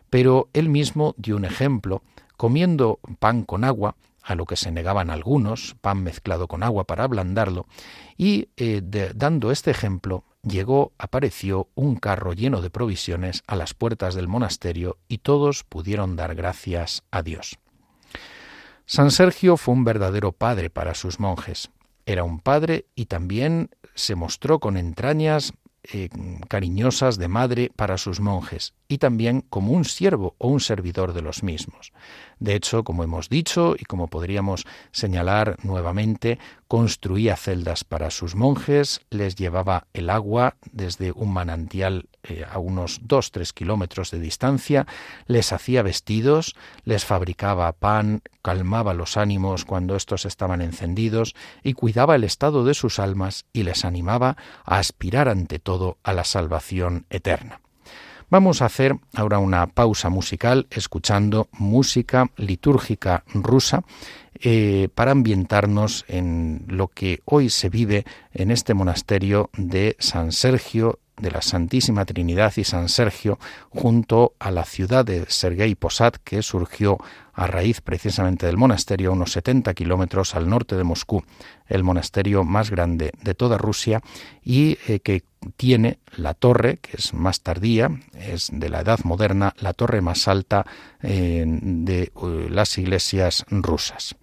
Pero 0.09 0.49
él 0.53 0.69
mismo 0.69 1.15
dio 1.17 1.35
un 1.35 1.45
ejemplo, 1.45 2.03
comiendo 2.37 2.99
pan 3.19 3.43
con 3.43 3.63
agua, 3.63 3.95
a 4.21 4.35
lo 4.35 4.45
que 4.45 4.57
se 4.57 4.71
negaban 4.71 5.09
algunos, 5.09 5.75
pan 5.81 6.03
mezclado 6.03 6.47
con 6.47 6.61
agua 6.61 6.83
para 6.83 7.03
ablandarlo, 7.03 7.65
y 8.15 8.49
eh, 8.57 8.81
dando 9.15 9.49
este 9.49 9.71
ejemplo, 9.71 10.23
llegó, 10.43 10.93
apareció 10.97 11.69
un 11.75 11.95
carro 11.95 12.33
lleno 12.33 12.61
de 12.61 12.69
provisiones 12.69 13.43
a 13.47 13.55
las 13.55 13.73
puertas 13.73 14.15
del 14.15 14.27
monasterio 14.27 14.97
y 15.07 15.19
todos 15.19 15.63
pudieron 15.63 16.15
dar 16.15 16.35
gracias 16.35 17.03
a 17.11 17.21
Dios. 17.21 17.57
San 18.85 19.11
Sergio 19.11 19.57
fue 19.57 19.73
un 19.73 19.83
verdadero 19.83 20.31
padre 20.31 20.69
para 20.69 20.95
sus 20.95 21.19
monjes. 21.19 21.69
Era 22.05 22.23
un 22.23 22.39
padre 22.39 22.87
y 22.95 23.05
también 23.05 23.69
se 23.93 24.15
mostró 24.15 24.59
con 24.59 24.77
entrañas 24.77 25.53
eh, 25.83 26.09
cariñosas 26.47 27.17
de 27.17 27.27
madre 27.27 27.71
para 27.75 27.97
sus 27.97 28.19
monjes 28.19 28.73
y 28.87 28.97
también 28.97 29.41
como 29.49 29.71
un 29.71 29.85
siervo 29.85 30.35
o 30.37 30.47
un 30.47 30.59
servidor 30.59 31.13
de 31.13 31.21
los 31.21 31.43
mismos. 31.43 31.93
De 32.39 32.55
hecho, 32.55 32.83
como 32.83 33.03
hemos 33.03 33.29
dicho 33.29 33.75
y 33.77 33.85
como 33.85 34.07
podríamos 34.07 34.65
señalar 34.91 35.57
nuevamente, 35.63 36.39
construía 36.67 37.35
celdas 37.35 37.83
para 37.83 38.11
sus 38.11 38.35
monjes, 38.35 39.01
les 39.09 39.35
llevaba 39.35 39.87
el 39.93 40.09
agua 40.09 40.55
desde 40.71 41.11
un 41.11 41.33
manantial 41.33 42.09
eh, 42.29 42.45
a 42.49 42.59
unos 42.59 42.99
dos 43.03 43.31
tres 43.31 43.53
kilómetros 43.53 44.11
de 44.11 44.19
distancia, 44.19 44.87
les 45.27 45.51
hacía 45.51 45.81
vestidos, 45.81 46.55
les 46.85 47.05
fabricaba 47.05 47.71
pan, 47.73 48.21
calmaba 48.41 48.93
los 48.93 49.17
ánimos 49.17 49.65
cuando 49.65 49.95
estos 49.95 50.25
estaban 50.25 50.61
encendidos 50.61 51.35
y 51.63 51.73
cuidaba 51.73 52.15
el 52.15 52.23
estado 52.23 52.63
de 52.63 52.73
sus 52.73 52.99
almas 52.99 53.45
y 53.53 53.63
les 53.63 53.85
animaba 53.85 54.37
a 54.65 54.77
aspirar 54.77 55.29
ante 55.29 55.59
todo 55.59 55.97
a 56.03 56.13
la 56.13 56.23
salvación 56.23 57.05
eterna. 57.09 57.61
Vamos 58.31 58.61
a 58.61 58.65
hacer 58.65 58.95
ahora 59.15 59.39
una 59.39 59.65
pausa 59.65 60.09
musical 60.09 60.67
escuchando 60.69 61.47
música 61.51 62.29
litúrgica 62.37 63.23
rusa 63.33 63.83
eh, 64.35 64.89
para 64.93 65.11
ambientarnos 65.11 66.05
en 66.07 66.63
lo 66.67 66.89
que 66.89 67.21
hoy 67.25 67.49
se 67.49 67.69
vive 67.69 68.05
en 68.31 68.51
este 68.51 68.75
monasterio 68.75 69.49
de 69.57 69.95
San 69.97 70.31
Sergio 70.31 70.99
de 71.19 71.31
la 71.31 71.41
Santísima 71.41 72.05
Trinidad 72.05 72.53
y 72.57 72.63
San 72.63 72.89
Sergio 72.89 73.39
junto 73.69 74.33
a 74.39 74.51
la 74.51 74.65
ciudad 74.65 75.05
de 75.05 75.25
Sergei 75.27 75.75
Posad 75.75 76.13
que 76.23 76.41
surgió 76.41 76.97
a 77.33 77.47
raíz 77.47 77.81
precisamente 77.81 78.45
del 78.45 78.57
monasterio 78.57 79.13
unos 79.13 79.31
70 79.31 79.73
kilómetros 79.73 80.35
al 80.35 80.49
norte 80.49 80.75
de 80.75 80.83
Moscú, 80.83 81.23
el 81.67 81.83
monasterio 81.83 82.43
más 82.43 82.69
grande 82.69 83.11
de 83.21 83.33
toda 83.33 83.57
Rusia 83.57 84.01
y 84.43 84.77
eh, 84.87 84.99
que 84.99 85.23
tiene 85.55 85.99
la 86.15 86.33
torre, 86.33 86.77
que 86.77 86.97
es 86.97 87.13
más 87.13 87.41
tardía, 87.41 87.89
es 88.13 88.49
de 88.51 88.69
la 88.69 88.81
edad 88.81 88.99
moderna, 89.03 89.53
la 89.59 89.73
torre 89.73 90.01
más 90.01 90.27
alta 90.27 90.65
eh, 91.01 91.45
de 91.47 92.03
eh, 92.03 92.11
las 92.49 92.77
iglesias 92.77 93.45
rusas. 93.49 94.15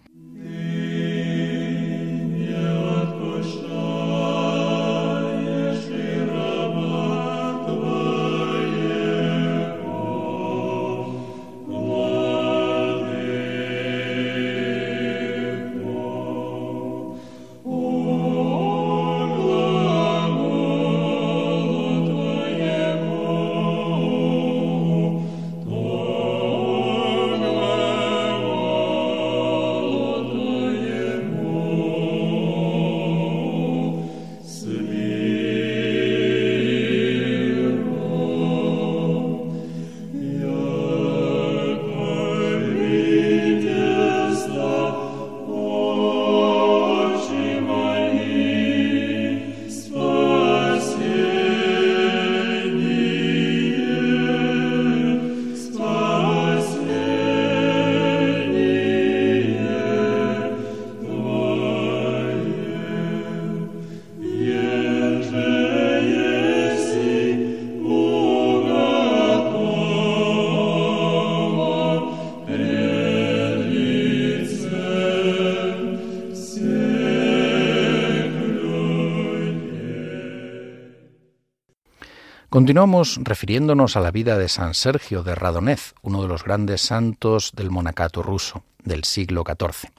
Continuamos 82.57 83.19
refiriéndonos 83.23 83.99
a 83.99 84.01
la 84.01 84.11
vida 84.11 84.39
de 84.39 84.49
San 84.49 84.73
Sergio 84.73 85.23
de 85.23 85.35
Radonez, 85.35 85.93
uno 86.01 86.23
de 86.23 86.29
los 86.29 86.43
grandes 86.43 86.81
santos 86.81 87.53
del 87.55 87.71
monacato 87.71 88.23
ruso 88.23 88.65
del 88.83 89.05
siglo 89.05 89.45
XIV. 89.47 89.91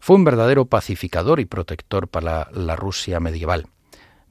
Fue 0.00 0.16
un 0.16 0.24
verdadero 0.24 0.64
pacificador 0.64 1.38
y 1.38 1.44
protector 1.44 2.08
para 2.08 2.50
la 2.50 2.74
Rusia 2.74 3.20
medieval. 3.20 3.68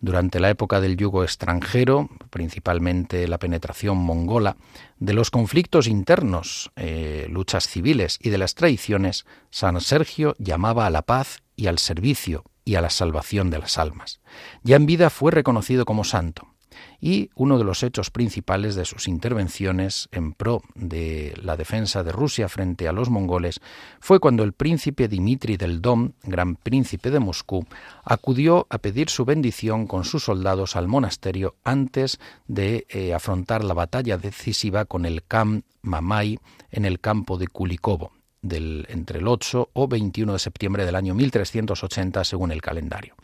Durante 0.01 0.41
la 0.41 0.49
época 0.49 0.81
del 0.81 0.97
yugo 0.97 1.23
extranjero, 1.23 2.09
principalmente 2.29 3.25
la 3.29 3.37
penetración 3.37 3.97
mongola, 3.97 4.57
de 4.99 5.13
los 5.13 5.31
conflictos 5.31 5.87
internos, 5.87 6.73
eh, 6.75 7.27
luchas 7.29 7.69
civiles 7.69 8.19
y 8.21 8.31
de 8.31 8.37
las 8.37 8.53
traiciones, 8.53 9.25
San 9.49 9.79
Sergio 9.79 10.35
llamaba 10.39 10.87
a 10.87 10.89
la 10.89 11.03
paz 11.03 11.41
y 11.55 11.67
al 11.67 11.79
servicio 11.79 12.43
y 12.65 12.75
a 12.75 12.81
la 12.81 12.89
salvación 12.89 13.49
de 13.49 13.59
las 13.59 13.77
almas. 13.77 14.19
Ya 14.61 14.75
en 14.75 14.85
vida 14.85 15.09
fue 15.09 15.31
reconocido 15.31 15.85
como 15.85 16.03
santo 16.03 16.51
y 16.99 17.29
uno 17.35 17.57
de 17.57 17.63
los 17.63 17.83
hechos 17.83 18.11
principales 18.11 18.75
de 18.75 18.85
sus 18.85 19.07
intervenciones 19.07 20.09
en 20.11 20.33
pro 20.33 20.61
de 20.75 21.33
la 21.41 21.57
defensa 21.57 22.03
de 22.03 22.11
Rusia 22.11 22.49
frente 22.49 22.87
a 22.87 22.91
los 22.91 23.09
mongoles 23.09 23.59
fue 23.99 24.19
cuando 24.19 24.43
el 24.43 24.53
príncipe 24.53 25.07
Dimitri 25.07 25.57
del 25.57 25.81
Dom, 25.81 26.11
gran 26.23 26.55
príncipe 26.55 27.11
de 27.11 27.19
Moscú, 27.19 27.65
acudió 28.03 28.67
a 28.69 28.77
pedir 28.77 29.09
su 29.09 29.25
bendición 29.25 29.87
con 29.87 30.03
sus 30.03 30.25
soldados 30.25 30.75
al 30.75 30.87
monasterio 30.87 31.55
antes 31.63 32.19
de 32.47 32.85
eh, 32.89 33.13
afrontar 33.13 33.63
la 33.63 33.73
batalla 33.73 34.17
decisiva 34.17 34.85
con 34.85 35.05
el 35.05 35.23
Khan 35.23 35.63
Mamai 35.81 36.39
en 36.71 36.85
el 36.85 36.99
campo 36.99 37.37
de 37.37 37.47
Kulikovo. 37.47 38.11
del, 38.41 38.87
entre 38.89 39.19
el 39.19 39.27
8 39.27 39.69
o 39.73 39.87
21 39.87 40.33
de 40.33 40.39
septiembre 40.39 40.85
del 40.85 40.95
año 40.95 41.13
1380 41.13 42.23
según 42.23 42.51
el 42.51 42.61
calendario. 42.61 43.15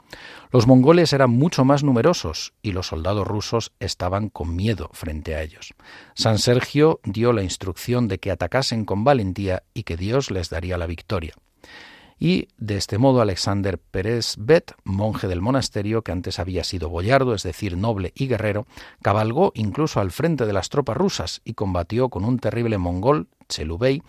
Los 0.52 0.68
mongoles 0.68 1.14
eran 1.14 1.32
mucho 1.32 1.66
más 1.66 1.84
numerosos 1.84 2.54
y 2.62 2.72
los 2.72 2.88
soldados 2.88 3.28
rusos 3.28 3.74
estaban 3.80 4.30
con 4.30 4.56
miedo 4.56 4.90
frente 4.94 5.36
a 5.36 5.42
ellos. 5.42 5.74
San 6.14 6.38
Sergio 6.38 7.00
dio 7.04 7.34
la 7.34 7.44
instrucción 7.44 8.08
de 8.08 8.20
que 8.20 8.32
atacasen 8.32 8.86
con 8.86 9.04
valentía 9.04 9.64
y 9.74 9.84
que 9.84 9.98
Dios 9.98 10.32
les 10.32 10.50
daría 10.50 10.78
la 10.78 10.88
victoria 10.88 11.34
y 12.20 12.48
de 12.58 12.78
este 12.78 12.98
modo 12.98 13.22
Alexander 13.22 13.78
Pérez 13.78 14.36
Bet, 14.38 14.74
monje 14.84 15.28
del 15.28 15.42
monasterio 15.42 16.02
que 16.02 16.12
antes 16.12 16.40
había 16.40 16.64
sido 16.64 16.90
boyardo, 16.90 17.34
es 17.34 17.44
decir, 17.44 17.78
noble 17.78 18.12
y 18.16 18.28
guerrero, 18.28 18.66
cabalgó 19.02 19.52
incluso 19.56 20.00
al 20.00 20.12
frente 20.12 20.46
de 20.46 20.54
las 20.54 20.70
tropas 20.70 20.98
rusas 20.98 21.42
y 21.46 21.54
combatió 21.54 22.10
con 22.10 22.26
un 22.26 22.40
terrible 22.40 22.78
mongol, 22.78 23.28
Chelubey, 23.50 24.02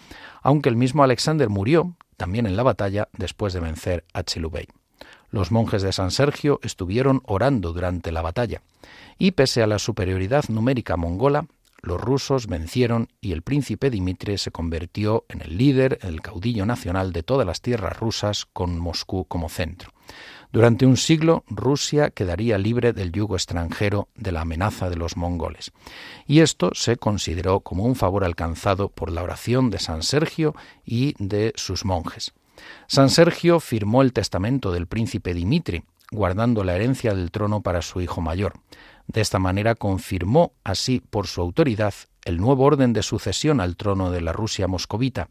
aunque 0.43 0.69
el 0.69 0.76
mismo 0.76 1.05
Alexander 1.05 1.49
murió 1.49 1.97
también 2.17 2.47
en 2.47 2.57
la 2.57 2.62
batalla 2.62 3.09
después 3.12 3.52
de 3.52 3.61
vencer 3.61 4.05
a 4.12 4.25
Chelubey. 4.25 4.67
Los 5.30 5.50
monjes 5.50 5.82
de 5.82 5.92
San 5.92 6.11
Sergio 6.11 6.61
estuvieron 6.62 7.23
orando 7.25 7.73
durante 7.73 8.12
la 8.12 8.23
batalla, 8.23 8.62
y 9.18 9.32
pese 9.32 9.62
a 9.62 9.66
la 9.66 9.78
superioridad 9.78 10.44
numérica 10.49 10.97
mongola, 10.97 11.47
los 11.80 12.00
rusos 12.00 12.49
vencieron 12.49 13.08
y 13.20 13.32
el 13.32 13.42
príncipe 13.42 13.90
Dimitri 13.90 14.37
se 14.38 14.50
convirtió 14.50 15.25
en 15.28 15.42
el 15.42 15.56
líder, 15.56 15.99
el 16.02 16.20
caudillo 16.20 16.66
nacional 16.66 17.12
de 17.12 17.23
todas 17.23 17.47
las 17.47 17.61
tierras 17.61 17.97
rusas 17.97 18.47
con 18.52 18.78
Moscú 18.78 19.26
como 19.26 19.49
centro. 19.49 19.92
Durante 20.50 20.87
un 20.87 20.97
siglo 20.97 21.44
Rusia 21.49 22.11
quedaría 22.11 22.58
libre 22.58 22.92
del 22.92 23.12
yugo 23.12 23.37
extranjero 23.37 24.08
de 24.16 24.32
la 24.32 24.40
amenaza 24.40 24.88
de 24.88 24.97
los 24.97 25.16
mongoles. 25.16 25.73
Y 26.26 26.40
esto 26.40 26.70
se 26.75 26.97
consideró 26.97 27.61
como 27.61 27.85
un 27.85 27.94
favor 27.94 28.25
alcanzado 28.25 28.88
por 28.88 29.12
la 29.12 29.23
oración 29.23 29.70
de 29.70 29.78
San 29.78 30.02
Sergio 30.02 30.56
y 30.85 31.14
de 31.18 31.52
sus 31.54 31.85
monjes. 31.85 32.32
San 32.86 33.10
Sergio 33.10 33.60
firmó 33.60 34.02
el 34.02 34.12
testamento 34.12 34.72
del 34.72 34.86
príncipe 34.86 35.34
Dimitri, 35.34 35.84
guardando 36.10 36.64
la 36.64 36.74
herencia 36.74 37.14
del 37.14 37.30
trono 37.30 37.60
para 37.60 37.82
su 37.82 38.00
hijo 38.00 38.20
mayor. 38.20 38.54
De 39.06 39.20
esta 39.20 39.38
manera 39.38 39.74
confirmó 39.74 40.52
así 40.64 41.00
por 41.00 41.26
su 41.26 41.40
autoridad 41.40 41.94
el 42.24 42.36
nuevo 42.36 42.64
orden 42.64 42.92
de 42.92 43.02
sucesión 43.02 43.60
al 43.60 43.76
trono 43.76 44.10
de 44.10 44.20
la 44.20 44.32
Rusia 44.32 44.68
moscovita, 44.68 45.28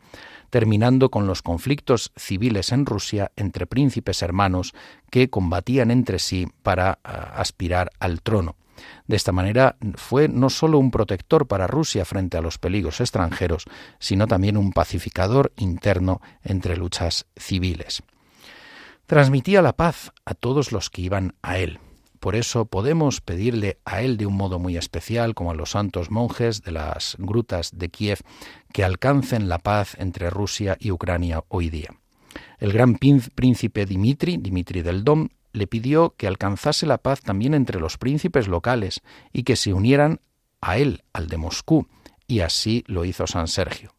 terminando 0.49 1.09
con 1.09 1.27
los 1.27 1.43
conflictos 1.43 2.11
civiles 2.15 2.71
en 2.71 2.87
Rusia 2.87 3.31
entre 3.35 3.67
príncipes 3.67 4.23
hermanos 4.23 4.73
que 5.11 5.29
combatían 5.29 5.91
entre 5.91 6.17
sí 6.17 6.47
para 6.63 6.97
ah, 7.03 7.33
aspirar 7.35 7.91
al 7.99 8.21
trono. 8.21 8.55
De 9.07 9.15
esta 9.15 9.31
manera 9.31 9.77
fue 9.95 10.27
no 10.27 10.49
sólo 10.49 10.79
un 10.79 10.91
protector 10.91 11.47
para 11.47 11.67
Rusia 11.67 12.05
frente 12.05 12.37
a 12.37 12.41
los 12.41 12.57
peligros 12.57 13.01
extranjeros, 13.01 13.65
sino 13.99 14.27
también 14.27 14.57
un 14.57 14.71
pacificador 14.71 15.53
interno 15.57 16.21
entre 16.43 16.77
luchas 16.77 17.25
civiles. 17.35 18.03
Transmitía 19.05 19.61
la 19.61 19.73
paz 19.73 20.11
a 20.25 20.33
todos 20.33 20.71
los 20.71 20.89
que 20.89 21.01
iban 21.01 21.35
a 21.41 21.57
él. 21.57 21.79
Por 22.19 22.35
eso 22.35 22.65
podemos 22.65 23.21
pedirle 23.21 23.79
a 23.85 24.01
Él 24.01 24.17
de 24.17 24.25
un 24.25 24.35
modo 24.35 24.59
muy 24.59 24.75
especial, 24.75 25.35
como 25.35 25.51
a 25.51 25.55
los 25.55 25.71
santos 25.71 26.09
monjes 26.09 26.63
de 26.63 26.71
las 26.71 27.15
grutas 27.19 27.77
de 27.77 27.89
Kiev, 27.89 28.19
que 28.73 28.83
alcancen 28.83 29.49
la 29.49 29.59
paz 29.59 29.95
entre 29.99 30.29
Rusia 30.29 30.77
y 30.79 30.91
Ucrania 30.91 31.43
hoy 31.47 31.69
día. 31.69 31.89
El 32.59 32.73
gran 32.73 32.95
príncipe 32.95 33.85
Dimitri, 33.85 34.37
Dimitri 34.37 34.81
del 34.81 35.03
Dom, 35.03 35.29
le 35.57 35.67
pidió 35.67 36.15
que 36.17 36.27
alcanzase 36.27 36.85
la 36.85 36.99
paz 36.99 37.21
también 37.21 37.53
entre 37.53 37.79
los 37.79 37.97
príncipes 37.97 38.47
locales 38.47 39.01
y 39.33 39.43
que 39.43 39.55
se 39.55 39.73
unieran 39.73 40.21
a 40.61 40.77
él, 40.77 41.03
al 41.13 41.27
de 41.27 41.37
Moscú, 41.37 41.87
y 42.27 42.39
así 42.39 42.83
lo 42.87 43.05
hizo 43.05 43.27
San 43.27 43.47
Sergio. 43.47 43.93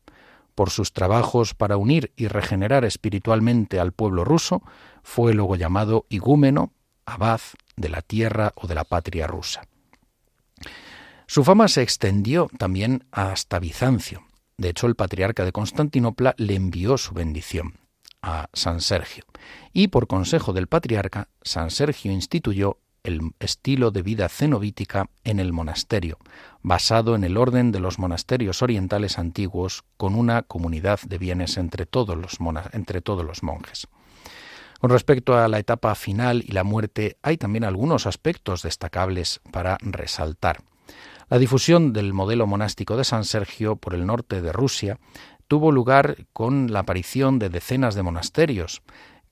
Por 0.55 0.71
sus 0.71 0.93
trabajos 0.93 1.55
para 1.55 1.77
unir 1.77 2.13
y 2.17 2.29
regenerar 2.29 2.85
espiritualmente 2.85 3.79
al 3.79 3.93
pueblo 3.93 4.25
ruso, 4.25 4.63
fue 5.03 5.35
luego 5.35 5.57
llamado 5.57 6.07
igúmeno, 6.09 6.73
abad 7.07 7.41
de 7.77 7.89
la 7.89 8.03
tierra 8.03 8.53
o 8.57 8.67
de 8.67 8.75
la 8.75 8.85
patria 8.85 9.27
rusa. 9.27 9.63
Su 11.27 11.45
fama 11.45 11.69
se 11.69 11.83
extendió 11.83 12.49
también 12.59 13.05
hasta 13.13 13.59
Bizancio. 13.59 14.25
De 14.57 14.71
hecho, 14.71 14.87
el 14.87 14.97
patriarca 14.97 15.45
de 15.45 15.53
Constantinopla 15.53 16.35
le 16.39 16.57
envió 16.57 16.99
su 16.99 17.15
bendición 17.15 17.75
a 18.23 18.49
San 18.53 18.81
Sergio. 18.81 19.25
Y 19.73 19.89
por 19.89 20.07
consejo 20.07 20.53
del 20.53 20.67
patriarca, 20.67 21.29
San 21.43 21.71
Sergio 21.71 22.13
instituyó 22.13 22.79
el 23.05 23.33
estilo 23.39 23.91
de 23.91 24.03
vida 24.03 24.29
cenobítica 24.29 25.09
en 25.25 25.41
el 25.41 25.53
monasterio, 25.53 26.19
basado 26.63 27.15
en 27.15 27.25
el 27.25 27.37
orden 27.37 27.73
de 27.73 27.81
los 27.81 27.99
monasterios 27.99 28.63
orientales 28.63 29.19
antiguos, 29.19 29.85
con 29.97 30.15
una 30.15 30.43
comunidad 30.43 31.01
de 31.07 31.19
bienes 31.19 31.57
entre 31.57 31.87
todos 31.87 32.17
los, 32.17 32.39
entre 32.73 33.01
todos 33.01 33.25
los 33.25 33.43
monjes. 33.43 33.89
Con 34.81 34.91
respecto 34.91 35.37
a 35.37 35.49
la 35.49 35.59
etapa 35.59 35.95
final 35.95 36.45
y 36.47 36.53
la 36.53 36.65
muerte, 36.65 37.17
hay 37.23 37.37
también 37.37 37.65
algunos 37.65 38.07
aspectos 38.07 38.63
destacables 38.63 39.41
para 39.51 39.77
resaltar. 39.81 40.63
La 41.29 41.39
difusión 41.39 41.93
del 41.93 42.15
modelo 42.15 42.47
monástico 42.47 42.97
de 42.97 43.05
San 43.05 43.25
Sergio 43.25 43.77
por 43.77 43.95
el 43.95 44.07
norte 44.07 44.41
de 44.41 44.53
Rusia 44.53 44.99
tuvo 45.49 45.73
lugar 45.73 46.27
con 46.33 46.73
la 46.73 46.81
aparición 46.81 47.39
de 47.39 47.49
decenas 47.49 47.95
de 47.95 48.03
monasterios 48.03 48.83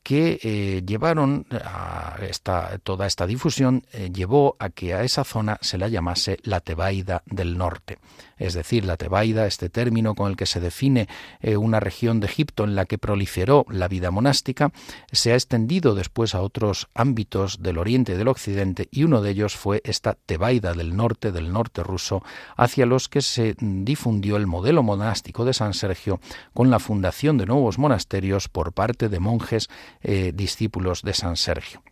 que 0.06 0.38
eh, 0.40 0.84
llevaron 0.86 1.46
a 1.50 2.14
esta, 2.22 2.78
toda 2.84 3.08
esta 3.08 3.26
difusión 3.26 3.84
eh, 3.92 4.08
llevó 4.14 4.54
a 4.60 4.70
que 4.70 4.94
a 4.94 5.02
esa 5.02 5.24
zona 5.24 5.58
se 5.62 5.78
la 5.78 5.88
llamase 5.88 6.38
la 6.44 6.60
Tebaida 6.60 7.24
del 7.26 7.58
Norte. 7.58 7.98
Es 8.38 8.54
decir, 8.54 8.84
la 8.84 8.96
Tebaida, 8.96 9.46
este 9.46 9.68
término 9.68 10.14
con 10.14 10.30
el 10.30 10.36
que 10.36 10.46
se 10.46 10.60
define 10.60 11.08
eh, 11.40 11.56
una 11.56 11.80
región 11.80 12.20
de 12.20 12.26
Egipto 12.26 12.62
en 12.62 12.76
la 12.76 12.84
que 12.84 12.98
proliferó 12.98 13.66
la 13.68 13.88
vida 13.88 14.12
monástica, 14.12 14.70
se 15.10 15.32
ha 15.32 15.34
extendido 15.34 15.96
después 15.96 16.36
a 16.36 16.42
otros 16.42 16.86
ámbitos 16.94 17.62
del 17.62 17.78
oriente 17.78 18.12
y 18.12 18.16
del 18.16 18.28
occidente, 18.28 18.88
y 18.92 19.02
uno 19.02 19.22
de 19.22 19.30
ellos 19.30 19.56
fue 19.56 19.80
esta 19.84 20.14
Tebaida 20.14 20.74
del 20.74 20.96
norte, 20.96 21.32
del 21.32 21.52
norte 21.52 21.82
ruso, 21.82 22.22
hacia 22.56 22.86
los 22.86 23.08
que 23.08 23.22
se 23.22 23.56
difundió 23.58 24.36
el 24.36 24.46
modelo 24.46 24.84
monástico 24.84 25.44
de 25.44 25.54
San 25.54 25.74
Sergio 25.74 26.20
con 26.54 26.70
la 26.70 26.78
fundación 26.78 27.38
de 27.38 27.46
nuevos 27.46 27.78
monasterios 27.78 28.48
por 28.48 28.72
parte 28.72 29.08
de 29.08 29.18
monjes 29.18 29.68
eh, 30.02 30.32
discípulos 30.34 31.02
de 31.02 31.14
San 31.14 31.36
Sergio. 31.36 31.82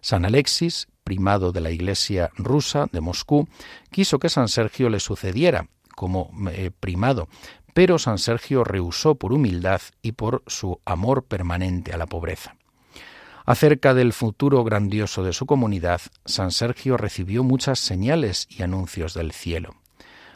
San 0.00 0.24
Alexis, 0.24 0.88
primado 1.04 1.52
de 1.52 1.60
la 1.60 1.70
Iglesia 1.70 2.30
rusa 2.36 2.86
de 2.92 3.00
Moscú, 3.00 3.48
quiso 3.90 4.18
que 4.18 4.28
San 4.28 4.48
Sergio 4.48 4.88
le 4.88 5.00
sucediera 5.00 5.68
como 5.94 6.30
eh, 6.50 6.70
primado, 6.78 7.28
pero 7.74 7.98
San 7.98 8.18
Sergio 8.18 8.64
rehusó 8.64 9.14
por 9.14 9.32
humildad 9.32 9.80
y 10.02 10.12
por 10.12 10.42
su 10.46 10.80
amor 10.84 11.24
permanente 11.24 11.92
a 11.92 11.96
la 11.96 12.06
pobreza. 12.06 12.56
Acerca 13.44 13.92
del 13.94 14.12
futuro 14.12 14.62
grandioso 14.62 15.24
de 15.24 15.32
su 15.32 15.46
comunidad, 15.46 16.00
San 16.24 16.52
Sergio 16.52 16.96
recibió 16.96 17.42
muchas 17.42 17.80
señales 17.80 18.46
y 18.48 18.62
anuncios 18.62 19.14
del 19.14 19.32
cielo. 19.32 19.74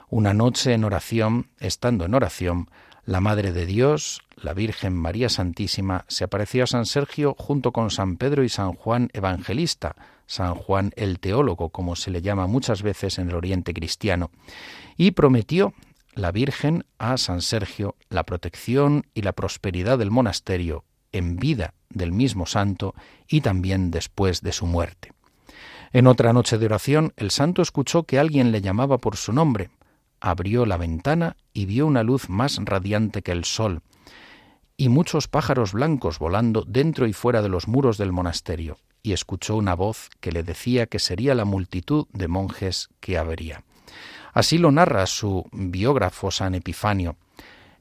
Una 0.08 0.34
noche 0.34 0.72
en 0.72 0.84
oración, 0.84 1.50
estando 1.58 2.04
en 2.04 2.14
oración, 2.14 2.70
la 3.06 3.20
Madre 3.20 3.52
de 3.52 3.66
Dios, 3.66 4.22
la 4.34 4.52
Virgen 4.52 4.92
María 4.92 5.28
Santísima, 5.28 6.04
se 6.08 6.24
apareció 6.24 6.64
a 6.64 6.66
San 6.66 6.86
Sergio 6.86 7.36
junto 7.38 7.72
con 7.72 7.90
San 7.90 8.16
Pedro 8.16 8.42
y 8.42 8.48
San 8.48 8.72
Juan 8.72 9.10
Evangelista, 9.12 9.94
San 10.26 10.56
Juan 10.56 10.90
el 10.96 11.20
Teólogo, 11.20 11.70
como 11.70 11.94
se 11.94 12.10
le 12.10 12.20
llama 12.20 12.48
muchas 12.48 12.82
veces 12.82 13.18
en 13.18 13.30
el 13.30 13.36
Oriente 13.36 13.72
Cristiano, 13.72 14.32
y 14.96 15.12
prometió 15.12 15.72
la 16.14 16.32
Virgen 16.32 16.84
a 16.98 17.16
San 17.16 17.42
Sergio 17.42 17.94
la 18.08 18.24
protección 18.24 19.06
y 19.14 19.22
la 19.22 19.32
prosperidad 19.32 19.98
del 19.98 20.10
monasterio 20.10 20.84
en 21.12 21.36
vida 21.36 21.74
del 21.88 22.10
mismo 22.10 22.44
santo 22.44 22.94
y 23.28 23.40
también 23.40 23.92
después 23.92 24.42
de 24.42 24.52
su 24.52 24.66
muerte. 24.66 25.12
En 25.92 26.08
otra 26.08 26.32
noche 26.32 26.58
de 26.58 26.66
oración, 26.66 27.12
el 27.16 27.30
santo 27.30 27.62
escuchó 27.62 28.02
que 28.02 28.18
alguien 28.18 28.50
le 28.50 28.60
llamaba 28.60 28.98
por 28.98 29.16
su 29.16 29.32
nombre, 29.32 29.70
abrió 30.20 30.66
la 30.66 30.76
ventana 30.76 31.37
y 31.52 31.66
vio 31.66 31.87
una 31.87 32.02
luz 32.02 32.29
más 32.29 32.59
radiante 32.62 33.22
que 33.22 33.33
el 33.33 33.44
sol, 33.44 33.83
y 34.76 34.88
muchos 34.88 35.29
pájaros 35.29 35.72
blancos 35.72 36.18
volando 36.18 36.64
dentro 36.66 37.07
y 37.07 37.12
fuera 37.12 37.42
de 37.42 37.48
los 37.48 37.68
muros 37.68 37.98
del 37.98 38.12
monasterio, 38.12 38.79
y 39.02 39.12
escuchó 39.12 39.57
una 39.57 39.74
voz 39.74 40.11
que 40.20 40.33
le 40.33 40.42
decía 40.42 40.87
que 40.87 40.98
sería 40.98 41.35
la 41.35 41.44
multitud 41.44 42.07
de 42.12 42.29
monjes 42.29 42.88
que 43.00 43.16
habría. 43.18 43.64
Así 44.33 44.59
lo 44.59 44.70
narra 44.70 45.07
su 45.07 45.48
biógrafo 45.52 46.31
San 46.31 46.55
Epifanio. 46.55 47.16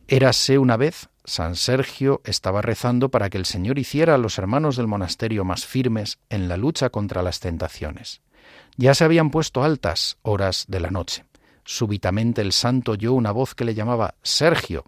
Érase 0.08 0.58
una 0.58 0.78
vez 0.78 1.10
San 1.26 1.56
Sergio 1.56 2.22
estaba 2.24 2.62
rezando 2.62 3.10
para 3.10 3.30
que 3.30 3.38
el 3.38 3.46
Señor 3.46 3.80
hiciera 3.80 4.16
a 4.16 4.18
los 4.18 4.38
hermanos 4.38 4.78
del 4.78 4.88
monasterio 4.88 5.44
más 5.44 5.66
firmes 5.66 6.20
en 6.30 6.48
la 6.48 6.56
lucha 6.56 6.92
contra 6.92 7.24
las 7.24 7.40
tentaciones. 7.40 8.22
Ya 8.78 8.94
se 8.94 9.04
habían 9.04 9.32
puesto 9.32 9.64
altas 9.64 10.18
horas 10.22 10.66
de 10.68 10.80
la 10.80 10.92
noche. 10.92 11.26
Súbitamente 11.66 12.42
el 12.42 12.54
santo 12.54 12.92
oyó 12.92 13.14
una 13.14 13.32
voz 13.32 13.56
que 13.56 13.66
le 13.66 13.74
llamaba 13.74 14.14
Sergio. 14.22 14.86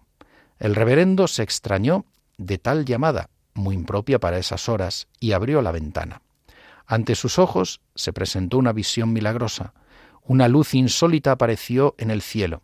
El 0.58 0.76
reverendo 0.76 1.26
se 1.26 1.42
extrañó 1.42 2.04
de 2.38 2.58
tal 2.58 2.84
llamada, 2.84 3.30
muy 3.52 3.74
impropia 3.74 4.20
para 4.20 4.38
esas 4.38 4.68
horas, 4.68 5.08
y 5.18 5.32
abrió 5.32 5.60
la 5.60 5.72
ventana. 5.72 6.22
Ante 6.86 7.16
sus 7.16 7.38
ojos 7.38 7.80
se 7.96 8.12
presentó 8.12 8.58
una 8.58 8.72
visión 8.72 9.12
milagrosa. 9.12 9.74
Una 10.22 10.46
luz 10.46 10.72
insólita 10.72 11.32
apareció 11.32 11.96
en 11.98 12.10
el 12.10 12.22
cielo. 12.22 12.62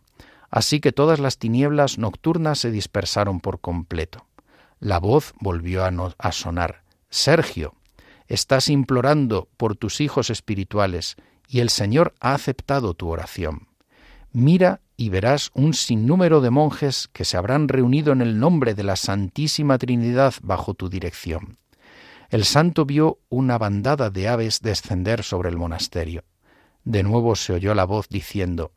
Así 0.49 0.79
que 0.79 0.93
todas 0.93 1.19
las 1.19 1.37
tinieblas 1.37 1.97
nocturnas 1.97 2.59
se 2.59 2.71
dispersaron 2.71 3.41
por 3.41 3.59
completo. 3.59 4.25
La 4.79 4.99
voz 4.99 5.33
volvió 5.41 5.83
a, 5.83 5.91
a 6.17 6.31
sonar. 6.31 6.83
Sergio, 7.09 7.75
estás 8.27 8.69
implorando 8.69 9.49
por 9.57 9.75
tus 9.75 9.99
hijos 9.99 10.29
espirituales 10.29 11.17
y 11.49 11.59
el 11.59 11.69
Señor 11.69 12.15
ha 12.21 12.33
aceptado 12.33 12.93
tu 12.93 13.09
oración. 13.09 13.67
Mira 14.35 14.81
y 14.97 15.07
verás 15.07 15.49
un 15.53 15.73
sinnúmero 15.73 16.41
de 16.41 16.49
monjes 16.49 17.07
que 17.13 17.23
se 17.23 17.37
habrán 17.37 17.69
reunido 17.69 18.11
en 18.11 18.19
el 18.19 18.37
nombre 18.37 18.73
de 18.73 18.83
la 18.83 18.97
Santísima 18.97 19.77
Trinidad 19.77 20.33
bajo 20.43 20.73
tu 20.73 20.89
dirección. 20.89 21.57
El 22.29 22.43
santo 22.43 22.83
vio 22.83 23.19
una 23.29 23.57
bandada 23.57 24.09
de 24.09 24.27
aves 24.27 24.59
descender 24.59 25.23
sobre 25.23 25.47
el 25.47 25.55
monasterio. 25.55 26.25
De 26.83 27.01
nuevo 27.01 27.37
se 27.37 27.53
oyó 27.53 27.73
la 27.75 27.85
voz 27.85 28.09
diciendo, 28.09 28.73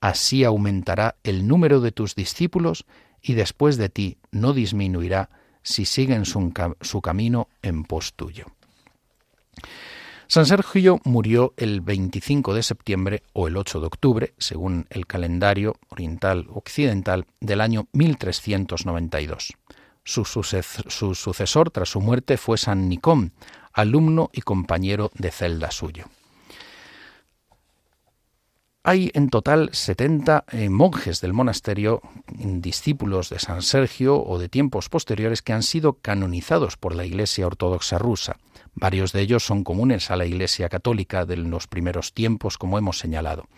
Así 0.00 0.44
aumentará 0.44 1.16
el 1.24 1.48
número 1.48 1.80
de 1.80 1.90
tus 1.90 2.14
discípulos 2.14 2.86
y 3.20 3.34
después 3.34 3.78
de 3.78 3.88
ti 3.88 4.18
no 4.30 4.52
disminuirá 4.52 5.30
si 5.64 5.86
siguen 5.86 6.24
su, 6.24 6.52
su 6.82 7.02
camino 7.02 7.48
en 7.62 7.82
pos 7.82 8.14
tuyo. 8.14 8.46
San 10.30 10.46
Sergio 10.46 11.00
murió 11.02 11.54
el 11.56 11.80
25 11.80 12.54
de 12.54 12.62
septiembre 12.62 13.24
o 13.32 13.48
el 13.48 13.56
8 13.56 13.80
de 13.80 13.86
octubre, 13.86 14.34
según 14.38 14.86
el 14.90 15.08
calendario 15.08 15.74
oriental 15.88 16.46
occidental, 16.54 17.26
del 17.40 17.60
año 17.60 17.88
1392. 17.90 19.54
Su, 20.04 20.24
su, 20.24 21.14
sucesor 21.16 21.70
tras 21.72 21.88
su 21.88 22.00
muerte 22.00 22.36
fue 22.36 22.58
San 22.58 22.88
Nicón, 22.88 23.32
alumno 23.72 24.30
y 24.32 24.42
compañero 24.42 25.10
de 25.18 25.32
celda 25.32 25.72
suyo. 25.72 26.04
Hay 28.82 29.10
en 29.12 29.28
total 29.28 29.68
70 29.72 30.46
eh, 30.52 30.70
monjes 30.70 31.20
del 31.20 31.34
monasterio, 31.34 32.00
discípulos 32.32 33.28
de 33.28 33.38
San 33.38 33.60
Sergio 33.60 34.24
o 34.24 34.38
de 34.38 34.48
tiempos 34.48 34.88
posteriores, 34.88 35.42
que 35.42 35.52
han 35.52 35.62
sido 35.62 35.98
canonizados 36.00 36.78
por 36.78 36.94
la 36.94 37.04
Iglesia 37.04 37.46
Ortodoxa 37.46 37.98
rusa. 37.98 38.38
Varios 38.74 39.12
de 39.12 39.20
ellos 39.20 39.44
son 39.44 39.64
comunes 39.64 40.10
a 40.10 40.16
la 40.16 40.24
Iglesia 40.24 40.70
Católica 40.70 41.26
de 41.26 41.36
los 41.36 41.66
primeros 41.66 42.14
tiempos, 42.14 42.56
como 42.56 42.78
hemos 42.78 42.98
señalado. 42.98 43.48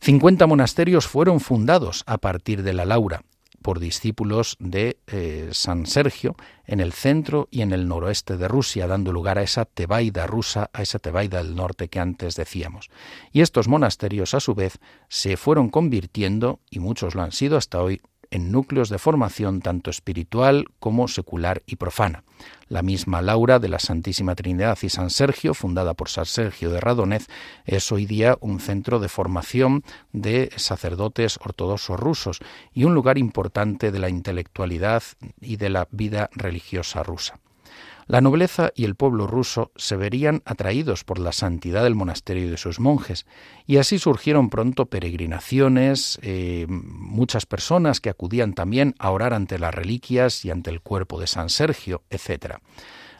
50 0.00 0.46
monasterios 0.46 1.06
fueron 1.06 1.40
fundados 1.40 2.02
a 2.06 2.16
partir 2.16 2.62
de 2.62 2.72
la 2.72 2.86
Laura, 2.86 3.22
por 3.64 3.80
discípulos 3.80 4.58
de 4.60 4.98
eh, 5.06 5.48
San 5.52 5.86
Sergio 5.86 6.36
en 6.66 6.80
el 6.80 6.92
centro 6.92 7.48
y 7.50 7.62
en 7.62 7.72
el 7.72 7.88
noroeste 7.88 8.36
de 8.36 8.46
Rusia, 8.46 8.86
dando 8.86 9.10
lugar 9.10 9.38
a 9.38 9.42
esa 9.42 9.64
Tebaida 9.64 10.26
rusa, 10.26 10.68
a 10.74 10.82
esa 10.82 10.98
Tebaida 10.98 11.42
del 11.42 11.56
norte 11.56 11.88
que 11.88 11.98
antes 11.98 12.36
decíamos. 12.36 12.90
Y 13.32 13.40
estos 13.40 13.66
monasterios, 13.66 14.34
a 14.34 14.40
su 14.40 14.54
vez, 14.54 14.80
se 15.08 15.38
fueron 15.38 15.70
convirtiendo, 15.70 16.60
y 16.70 16.78
muchos 16.78 17.14
lo 17.14 17.22
han 17.22 17.32
sido 17.32 17.56
hasta 17.56 17.82
hoy, 17.82 18.02
en 18.30 18.52
núcleos 18.52 18.88
de 18.88 18.98
formación 18.98 19.60
tanto 19.60 19.90
espiritual 19.90 20.66
como 20.80 21.08
secular 21.08 21.62
y 21.66 21.76
profana. 21.76 22.24
La 22.68 22.82
misma 22.82 23.22
Laura 23.22 23.58
de 23.58 23.68
la 23.68 23.78
Santísima 23.78 24.34
Trinidad 24.34 24.78
y 24.82 24.88
San 24.88 25.10
Sergio, 25.10 25.54
fundada 25.54 25.94
por 25.94 26.08
San 26.08 26.26
Sergio 26.26 26.70
de 26.70 26.80
Radonez, 26.80 27.28
es 27.64 27.90
hoy 27.92 28.06
día 28.06 28.36
un 28.40 28.60
centro 28.60 29.00
de 29.00 29.08
formación 29.08 29.84
de 30.12 30.50
sacerdotes 30.56 31.38
ortodoxos 31.42 32.00
rusos 32.00 32.40
y 32.72 32.84
un 32.84 32.94
lugar 32.94 33.18
importante 33.18 33.90
de 33.90 33.98
la 33.98 34.08
intelectualidad 34.08 35.02
y 35.40 35.56
de 35.56 35.70
la 35.70 35.88
vida 35.90 36.30
religiosa 36.34 37.02
rusa. 37.02 37.38
La 38.06 38.20
nobleza 38.20 38.70
y 38.74 38.84
el 38.84 38.96
pueblo 38.96 39.26
ruso 39.26 39.72
se 39.76 39.96
verían 39.96 40.42
atraídos 40.44 41.04
por 41.04 41.18
la 41.18 41.32
santidad 41.32 41.82
del 41.84 41.94
monasterio 41.94 42.46
y 42.46 42.50
de 42.50 42.58
sus 42.58 42.78
monjes, 42.78 43.26
y 43.66 43.78
así 43.78 43.98
surgieron 43.98 44.50
pronto 44.50 44.86
peregrinaciones, 44.86 46.18
eh, 46.22 46.66
muchas 46.68 47.46
personas 47.46 48.00
que 48.00 48.10
acudían 48.10 48.52
también 48.52 48.94
a 48.98 49.10
orar 49.10 49.32
ante 49.32 49.58
las 49.58 49.74
reliquias 49.74 50.44
y 50.44 50.50
ante 50.50 50.70
el 50.70 50.82
cuerpo 50.82 51.18
de 51.18 51.26
San 51.26 51.48
Sergio, 51.48 52.02
etc. 52.10 52.56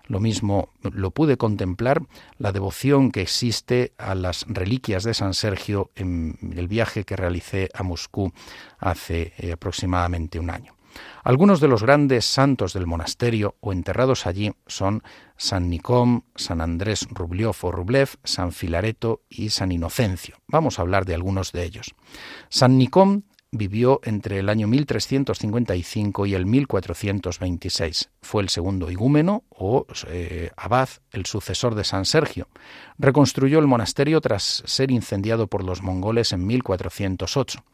Lo 0.07 0.21
mismo 0.21 0.69
lo 0.83 1.13
pude 1.13 1.39
contemplar 1.39 2.03
la 2.39 2.53
devoción 2.53 3.11
que 3.11 3.23
existe 3.23 3.95
a 3.97 4.15
las 4.15 4.45
reliquias 4.49 5.03
de 5.03 5.15
San 5.15 5.33
Sergio 5.33 5.91
en 5.95 6.37
el 6.57 6.69
viaje 6.69 7.05
que 7.05 7.17
realicé 7.17 7.71
a 7.73 7.83
Moscú 7.83 8.33
hace 8.79 9.33
eh, 9.39 9.53
aproximadamente 9.53 10.39
un 10.39 10.51
año. 10.51 10.74
Algunos 11.23 11.61
de 11.61 11.69
los 11.69 11.83
grandes 11.83 12.25
santos 12.25 12.73
del 12.73 12.87
monasterio 12.87 13.57
o 13.61 13.73
enterrados 13.73 14.27
allí 14.27 14.53
son 14.67 15.03
San 15.37 15.71
Nicón, 15.71 16.25
San 16.35 16.61
Andrés 16.61 17.07
Rubliov 17.11 17.57
o 17.63 17.73
Rublev, 17.73 18.11
San 18.25 18.53
Filareto 18.53 19.23
y 19.29 19.51
San 19.51 19.73
Inocencio. 19.73 20.37
Vamos 20.47 20.79
a 20.79 20.83
hablar 20.83 21.05
de 21.05 21.15
algunos 21.15 21.53
de 21.53 21.65
ellos. 21.65 21.95
San 22.49 22.79
Nicón 22.79 23.25
vivió 23.55 24.01
entre 24.03 24.39
el 24.39 24.49
año 24.49 24.67
1355 24.67 26.27
y 26.27 26.35
el 26.35 26.47
1426. 26.47 28.11
Fue 28.21 28.43
el 28.43 28.49
segundo 28.49 28.91
igúmeno 28.91 29.45
o 29.49 29.87
eh, 30.09 30.51
abad, 30.57 30.89
el 31.13 31.27
sucesor 31.27 31.75
de 31.75 31.85
San 31.85 32.05
Sergio. 32.05 32.49
Reconstruyó 32.99 33.59
el 33.59 33.67
monasterio 33.67 34.21
tras 34.21 34.63
ser 34.67 34.91
incendiado 34.91 35.47
por 35.47 35.65
los 35.65 35.83
mongoles 35.83 36.33
en 36.33 36.47
1408. 36.47 37.65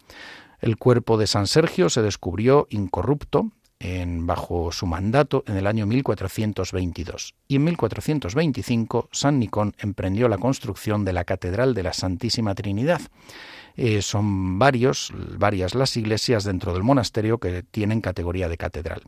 El 0.61 0.77
cuerpo 0.77 1.17
de 1.19 1.27
San 1.27 1.47
Sergio 1.47 1.89
se 1.89 2.03
descubrió 2.03 2.67
incorrupto 2.71 3.53
bajo 4.27 4.73
su 4.73 4.87
mandato 4.87 5.43
en 5.47 5.57
el 5.57 5.67
año 5.67 5.87
1422 5.87 7.35
y 7.49 7.57
en 7.57 7.65
1425 7.65 9.09
San 9.11 9.39
Nicón 9.39 9.75
emprendió 9.79 10.29
la 10.29 10.39
construcción 10.39 11.05
de 11.05 11.15
la 11.15 11.25
Catedral 11.25 11.73
de 11.73 11.83
la 11.83 11.93
Santísima 11.93 12.55
Trinidad. 12.55 13.01
Eh, 13.77 14.03
son 14.03 14.59
varias 14.59 15.11
las 15.75 15.97
iglesias 15.97 16.45
dentro 16.45 16.75
del 16.75 16.83
monasterio 16.83 17.39
que 17.39 17.63
tienen 17.63 18.03
categoría 18.03 18.49
de 18.49 18.59
catedral. 18.59 19.03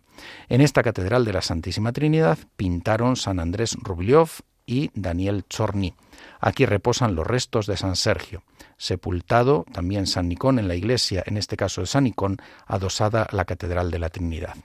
En 0.48 0.62
esta 0.62 0.82
Catedral 0.82 1.24
de 1.26 1.34
la 1.34 1.42
Santísima 1.42 1.92
Trinidad 1.92 2.38
pintaron 2.56 3.16
San 3.16 3.40
Andrés 3.40 3.76
Rubliov 3.82 4.30
y 4.66 4.90
Daniel 4.94 5.44
Chorny. 5.48 5.94
Aquí 6.40 6.66
reposan 6.66 7.14
los 7.14 7.27
restos 7.27 7.66
de 7.66 7.77
San 7.77 7.96
Sergio 7.96 8.42
sepultado 8.83 9.64
también 9.72 10.09
San 10.09 10.29
Nicón 10.29 10.59
en 10.59 10.66
la 10.66 10.75
iglesia, 10.75 11.22
en 11.25 11.37
este 11.37 11.57
caso 11.57 11.83
de 11.83 11.87
San 11.87 12.03
Nicón, 12.03 12.38
adosada 12.66 13.22
a 13.22 13.37
la 13.37 13.44
Catedral 13.44 13.92
de 13.92 14.01
la 14.01 14.09
Trinidad. 14.09 14.57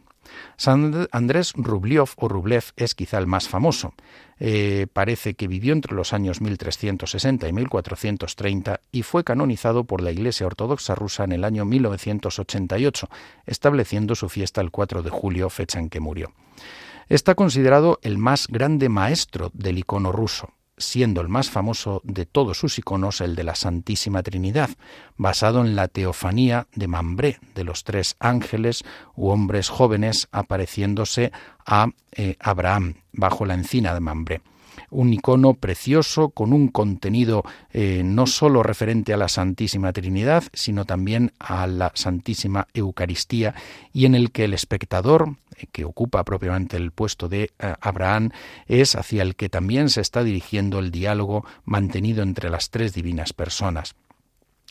San 0.55 1.07
Andrés 1.11 1.53
Rubliov 1.55 2.09
o 2.17 2.27
Rublev 2.27 2.63
es 2.75 2.95
quizá 2.95 3.19
el 3.19 3.27
más 3.27 3.47
famoso. 3.47 3.93
Eh, 4.39 4.87
parece 4.91 5.35
que 5.35 5.47
vivió 5.47 5.71
entre 5.73 5.95
los 5.95 6.13
años 6.13 6.41
1360 6.41 7.47
y 7.47 7.53
1430 7.53 8.81
y 8.91 9.03
fue 9.03 9.23
canonizado 9.23 9.83
por 9.83 10.01
la 10.01 10.11
Iglesia 10.11 10.47
Ortodoxa 10.47 10.95
rusa 10.95 11.23
en 11.23 11.33
el 11.33 11.43
año 11.43 11.63
1988, 11.65 13.09
estableciendo 13.45 14.15
su 14.15 14.29
fiesta 14.29 14.61
el 14.61 14.71
4 14.71 15.03
de 15.03 15.11
julio, 15.11 15.49
fecha 15.49 15.79
en 15.79 15.89
que 15.89 15.99
murió. 15.99 16.33
Está 17.09 17.35
considerado 17.35 17.99
el 18.01 18.17
más 18.17 18.47
grande 18.47 18.89
maestro 18.89 19.51
del 19.53 19.77
icono 19.77 20.11
ruso 20.11 20.53
siendo 20.77 21.21
el 21.21 21.27
más 21.27 21.49
famoso 21.49 22.01
de 22.03 22.25
todos 22.25 22.59
sus 22.59 22.77
iconos 22.77 23.21
el 23.21 23.35
de 23.35 23.43
la 23.43 23.55
Santísima 23.55 24.21
Trinidad, 24.21 24.69
basado 25.15 25.61
en 25.61 25.75
la 25.75 25.87
teofanía 25.87 26.67
de 26.75 26.87
Mambré, 26.87 27.39
de 27.55 27.63
los 27.63 27.83
tres 27.83 28.15
ángeles 28.19 28.83
u 29.15 29.29
hombres 29.29 29.69
jóvenes 29.69 30.27
apareciéndose 30.31 31.31
a 31.65 31.87
eh, 32.11 32.35
Abraham 32.39 32.95
bajo 33.11 33.45
la 33.45 33.55
encina 33.55 33.93
de 33.95 33.99
Mambré 33.99 34.41
un 34.89 35.13
icono 35.13 35.53
precioso 35.53 36.29
con 36.29 36.53
un 36.53 36.69
contenido 36.69 37.43
eh, 37.71 38.01
no 38.03 38.25
sólo 38.25 38.63
referente 38.63 39.13
a 39.13 39.17
la 39.17 39.27
Santísima 39.27 39.91
Trinidad, 39.91 40.43
sino 40.53 40.85
también 40.85 41.33
a 41.39 41.67
la 41.67 41.91
Santísima 41.93 42.67
Eucaristía, 42.73 43.55
y 43.93 44.05
en 44.05 44.15
el 44.15 44.31
que 44.31 44.45
el 44.45 44.53
espectador, 44.53 45.35
eh, 45.57 45.65
que 45.71 45.85
ocupa 45.85 46.23
propiamente 46.23 46.77
el 46.77 46.91
puesto 46.91 47.27
de 47.27 47.51
eh, 47.59 47.73
Abraham, 47.81 48.31
es 48.67 48.95
hacia 48.95 49.23
el 49.23 49.35
que 49.35 49.49
también 49.49 49.89
se 49.89 50.01
está 50.01 50.23
dirigiendo 50.23 50.79
el 50.79 50.91
diálogo 50.91 51.45
mantenido 51.65 52.23
entre 52.23 52.49
las 52.49 52.69
tres 52.69 52.93
divinas 52.93 53.33
personas. 53.33 53.95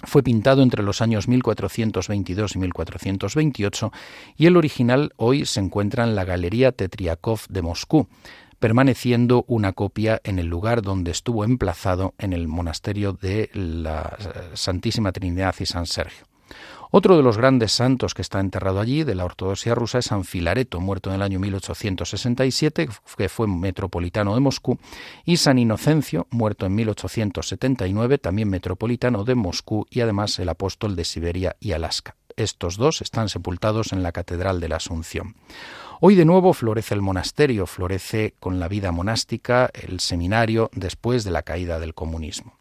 Fue 0.05 0.22
pintado 0.22 0.62
entre 0.62 0.83
los 0.83 1.00
años 1.00 1.26
1422 1.26 2.55
y 2.55 2.59
1428 2.59 3.92
y 4.37 4.44
el 4.44 4.59
original 4.59 5.14
hoy 5.16 5.46
se 5.46 5.61
encuentra 5.61 6.05
en 6.05 6.14
la 6.14 6.26
Galería 6.26 6.70
Tetriakov 6.70 7.40
de 7.48 7.62
Moscú 7.62 8.07
permaneciendo 8.59 9.45
una 9.49 9.73
copia 9.73 10.21
en 10.25 10.38
el 10.38 10.47
lugar 10.47 10.83
donde 10.83 11.11
estuvo 11.11 11.45
emplazado 11.45 12.14
en 12.19 12.33
el 12.33 12.49
monasterio 12.49 13.12
de 13.12 13.51
la 13.53 14.16
Santísima 14.55 15.12
Trinidad 15.12 15.55
y 15.61 15.66
San 15.66 15.87
Sergio. 15.87 16.27
Otro 16.90 17.16
de 17.16 17.23
los 17.23 17.37
grandes 17.37 17.73
santos 17.73 18.14
que 18.14 18.23
está 18.23 18.40
enterrado 18.40 18.81
allí, 18.81 19.03
de 19.03 19.14
la 19.14 19.25
ortodoxia 19.25 19.75
rusa, 19.75 19.99
es 19.99 20.07
San 20.07 20.25
Filareto, 20.25 20.81
muerto 20.81 21.11
en 21.11 21.16
el 21.16 21.23
año 21.23 21.40
1867, 21.40 22.88
que 23.16 23.29
fue 23.29 23.49
metropolitano 23.49 24.35
de 24.35 24.40
Moscú, 24.40 24.79
y 25.25 25.37
San 25.38 25.59
Inocencio, 25.59 26.27
muerto 26.31 26.64
en 26.64 26.75
1879, 26.77 28.19
también 28.19 28.49
metropolitano 28.49 29.25
de 29.25 29.35
Moscú 29.35 29.87
y 29.90 30.01
además 30.01 30.38
el 30.38 30.49
apóstol 30.49 30.95
de 30.95 31.05
Siberia 31.05 31.57
y 31.61 31.73
Alaska. 31.73 32.16
Estos 32.37 32.77
dos 32.77 33.01
están 33.03 33.29
sepultados 33.29 33.92
en 33.92 34.03
la 34.03 34.12
Catedral 34.12 34.61
de 34.61 34.69
la 34.69 34.77
Asunción. 34.77 35.37
Hoy 35.98 36.14
de 36.14 36.26
nuevo 36.26 36.52
florece 36.52 36.92
el 36.94 37.00
monasterio, 37.00 37.66
florece 37.66 38.35
con 38.38 38.61
la 38.61 38.68
vida 38.68 38.92
monástica 38.92 39.70
el 39.72 40.00
seminario 40.00 40.68
después 40.74 41.24
de 41.24 41.30
la 41.30 41.42
caída 41.42 41.78
del 41.78 41.94
comunismo. 41.94 42.59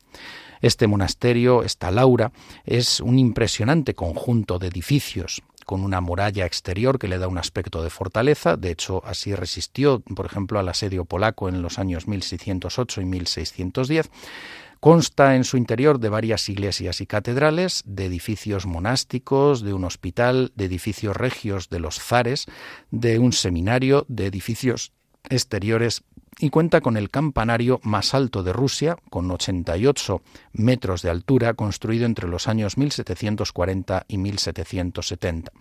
Este 0.61 0.87
monasterio, 0.87 1.63
esta 1.63 1.91
Laura, 1.91 2.31
es 2.63 3.01
un 3.01 3.19
impresionante 3.19 3.93
conjunto 3.93 4.57
de 4.57 4.67
edificios 4.67 5.43
con 5.65 5.83
una 5.83 5.99
muralla 5.99 6.45
exterior 6.45 6.97
que 6.97 7.09
le 7.09 7.17
da 7.17 7.27
un 7.27 7.37
aspecto 7.37 7.83
de 7.83 7.89
fortaleza. 7.89 8.55
De 8.55 8.71
hecho, 8.71 9.03
así 9.05 9.35
resistió, 9.35 9.99
por 10.15 10.27
ejemplo, 10.27 10.59
al 10.59 10.69
asedio 10.69 11.03
polaco 11.03 11.49
en 11.49 11.61
los 11.61 11.77
años 11.77 12.07
1608 12.07 13.01
y 13.01 13.05
1610. 13.05 14.09
Consta 14.79 15.35
en 15.35 15.43
su 15.43 15.57
interior 15.57 15.99
de 15.99 16.09
varias 16.09 16.49
iglesias 16.49 17.01
y 17.01 17.07
catedrales, 17.07 17.83
de 17.85 18.05
edificios 18.05 18.65
monásticos, 18.65 19.61
de 19.61 19.73
un 19.73 19.83
hospital, 19.83 20.51
de 20.55 20.65
edificios 20.65 21.15
regios 21.15 21.69
de 21.69 21.79
los 21.79 21.99
zares, 21.99 22.45
de 22.91 23.19
un 23.19 23.33
seminario, 23.33 24.05
de 24.07 24.27
edificios 24.27 24.94
exteriores 25.29 26.03
y 26.39 26.49
cuenta 26.49 26.81
con 26.81 26.97
el 26.97 27.09
campanario 27.09 27.79
más 27.83 28.13
alto 28.13 28.43
de 28.43 28.51
Rusia, 28.51 28.97
con 29.09 29.31
88 29.31 30.21
metros 30.53 31.01
de 31.01 31.09
altura, 31.09 31.53
construido 31.53 32.05
entre 32.05 32.27
los 32.27 32.47
años 32.47 32.77
1740 32.77 34.05
y 34.07 34.17
1770. 34.17 35.51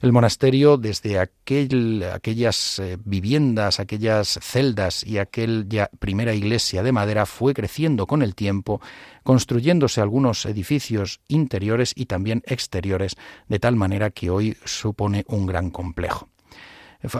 El 0.00 0.12
monasterio, 0.12 0.76
desde 0.76 1.18
aquellas 1.18 2.78
eh, 2.78 2.96
viviendas, 3.04 3.80
aquellas 3.80 4.38
celdas 4.40 5.04
y 5.04 5.18
aquella 5.18 5.90
primera 5.98 6.34
iglesia 6.34 6.82
de 6.82 6.92
madera, 6.92 7.26
fue 7.26 7.54
creciendo 7.54 8.06
con 8.06 8.22
el 8.22 8.34
tiempo, 8.34 8.80
construyéndose 9.24 10.00
algunos 10.00 10.46
edificios 10.46 11.20
interiores 11.26 11.92
y 11.96 12.06
también 12.06 12.42
exteriores, 12.46 13.16
de 13.48 13.58
tal 13.58 13.76
manera 13.76 14.10
que 14.10 14.30
hoy 14.30 14.56
supone 14.64 15.24
un 15.26 15.46
gran 15.46 15.70
complejo 15.70 16.28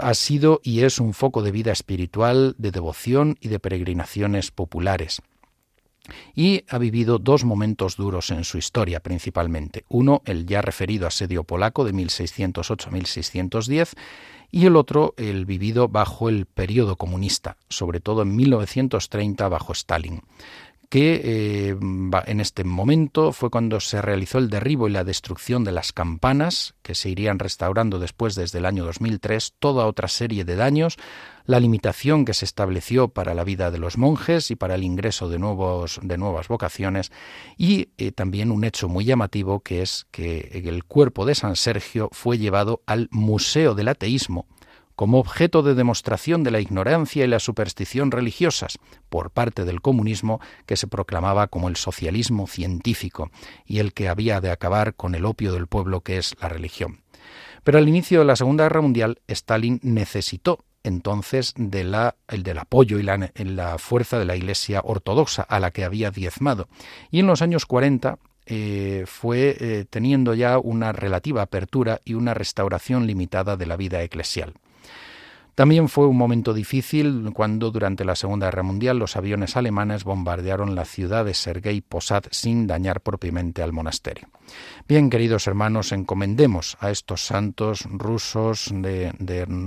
ha 0.01 0.15
sido 0.15 0.61
y 0.63 0.83
es 0.83 0.99
un 0.99 1.15
foco 1.15 1.43
de 1.43 1.53
vida 1.53 1.73
espiritual, 1.73 2.55
de 2.59 2.71
devoción 2.71 3.37
y 3.41 3.49
de 3.49 3.59
peregrinaciones 3.59 4.51
populares. 4.51 5.23
Y 6.35 6.65
ha 6.69 6.79
vivido 6.79 7.19
dos 7.19 7.45
momentos 7.45 7.97
duros 7.97 8.31
en 8.31 8.45
su 8.45 8.59
historia 8.59 9.01
principalmente. 9.01 9.85
Uno, 9.89 10.23
el 10.27 10.47
ya 10.47 10.61
referido 10.61 11.07
asedio 11.07 11.45
polaco 11.45 11.85
de 11.85 11.95
1608-1610, 11.95 13.95
y 14.51 14.67
el 14.67 14.77
otro, 14.77 15.15
el 15.17 15.47
vivido 15.47 15.89
bajo 15.89 16.29
el 16.29 16.47
periodo 16.47 16.97
comunista, 16.97 17.57
sobre 17.69 18.01
todo 18.01 18.23
en 18.23 18.37
1930 18.37 19.49
bajo 19.49 19.73
Stalin 19.73 20.23
que 20.95 21.21
eh, 21.25 21.77
en 21.81 22.41
este 22.41 22.63
momento 22.63 23.33
fue 23.33 23.51
cuando 23.51 23.81
se 23.81 24.01
realizó 24.01 24.39
el 24.39 24.49
derribo 24.49 24.87
y 24.87 24.93
la 24.93 25.03
destrucción 25.03 25.65
de 25.65 25.73
las 25.73 25.93
campanas, 25.93 26.77
que 26.83 26.95
se 26.95 27.11
irían 27.11 27.41
restaurando 27.41 27.99
después 27.99 28.37
desde 28.37 28.61
el 28.61 28.65
año 28.65 28.85
2003, 28.85 29.55
toda 29.59 29.87
otra 29.87 30.07
serie 30.07 30.45
de 30.45 30.55
daños, 30.55 30.97
la 31.47 31.59
limitación 31.59 32.25
que 32.25 32.33
se 32.33 32.45
estableció 32.45 33.09
para 33.09 33.35
la 33.35 33.43
vida 33.43 33.73
de 33.73 33.79
los 33.79 33.99
monjes 33.99 34.53
y 34.53 34.55
para 34.55 34.77
el 34.77 34.85
ingreso 34.85 35.29
de, 35.29 35.41
nuevos, 35.41 35.99
de 36.01 36.17
nuevas 36.17 36.47
vocaciones, 36.47 37.11
y 37.59 37.89
eh, 37.99 38.13
también 38.13 38.53
un 38.53 38.63
hecho 38.63 38.89
muy 38.89 39.05
llamativo 39.05 39.65
que 39.65 39.83
es 39.83 40.07
que 40.13 40.63
el 40.65 40.85
cuerpo 40.85 41.27
de 41.27 41.35
San 41.35 41.57
Sergio 41.57 42.09
fue 42.13 42.39
llevado 42.39 42.83
al 42.87 43.09
Museo 43.11 43.75
del 43.75 43.89
Ateísmo, 43.89 44.47
como 44.97 45.19
objeto 45.19 45.63
de 45.63 45.75
demostración 45.75 46.43
de 46.43 46.51
la 46.51 46.61
ignorancia 46.61 47.25
y 47.25 47.29
la 47.29 47.41
superstición 47.41 48.11
religiosas 48.11 48.79
por 49.09 49.31
parte 49.31 49.65
del 49.65 49.81
comunismo 49.81 50.41
que 50.67 50.77
se 50.77 50.87
proclamaba 50.87 51.49
como 51.49 51.69
el 51.69 51.77
socialismo 51.77 52.47
científico 52.47 53.31
y 53.67 53.79
el 53.79 53.93
que 53.93 54.09
había 54.09 54.41
de 54.41 54.51
acabar 54.51 54.95
con 54.95 55.15
el 55.15 55.25
opio 55.25 55.53
del 55.53 55.67
pueblo 55.67 56.01
que 56.01 56.19
es 56.19 56.35
la 56.41 56.49
religión. 56.49 57.01
Pero 57.65 57.79
al 57.79 57.89
inicio 57.89 58.21
de 58.21 58.27
la 58.27 58.37
Segunda 58.37 58.65
Guerra 58.65 58.83
Mundial, 58.83 59.21
Stalin 59.27 59.81
necesitó 59.83 60.65
entonces 60.85 61.55
de 61.57 61.83
la, 61.83 62.15
el 62.29 62.43
del 62.43 62.59
apoyo 62.59 62.99
y 62.99 63.03
la, 63.03 63.79
fuerza 63.79 64.19
de 64.19 64.27
la 64.27 64.37
Iglesia 64.37 64.83
ortodoxa 64.85 65.43
a 65.43 65.59
la 65.59 65.71
que 65.71 65.83
había 65.83 66.11
diezmado. 66.11 66.69
Y 67.11 67.21
en 67.21 67.27
los 67.27 67.41
años 67.41 67.65
40 67.65 68.19
eh, 68.47 69.05
fue 69.07 69.57
eh, 69.59 69.87
teniendo 69.89 70.35
ya 70.35 70.59
una 70.59 70.93
relativa 70.93 71.41
apertura 71.41 72.03
y 72.05 72.13
una 72.13 72.35
restauración 72.35 73.07
limitada 73.07 73.57
de 73.57 73.67
la 73.67 73.77
vida 73.77 74.03
eclesial. 74.03 74.53
También 75.55 75.89
fue 75.89 76.09
un 76.09 76.17
momento 76.17 76.53
difícil 76.53 77.31
cuando 77.33 77.71
durante 77.71 78.05
la 78.05 78.17
Segunda 78.17 78.47
Guerra 78.47 78.65
Mundial 78.65 78.99
los 78.99 79.17
aviones 79.17 79.57
alemanes 79.57 80.03
bombardearon 80.03 80.75
la 80.75 80.85
ciudad 80.85 81.25
de 81.25 81.35
Sergei 81.35 81.81
Posad 81.81 82.25
sin 82.33 82.67
dañar 82.67 83.03
propiamente 83.03 83.63
al 83.63 83.73
monasterio. 83.73 84.29
Bien, 84.89 85.11
queridos 85.11 85.47
hermanos, 85.47 85.93
encomendemos 85.93 86.77
a 86.81 86.91
estos 86.91 87.25
santos 87.25 87.85
rusos 87.91 88.71
de, 88.73 89.13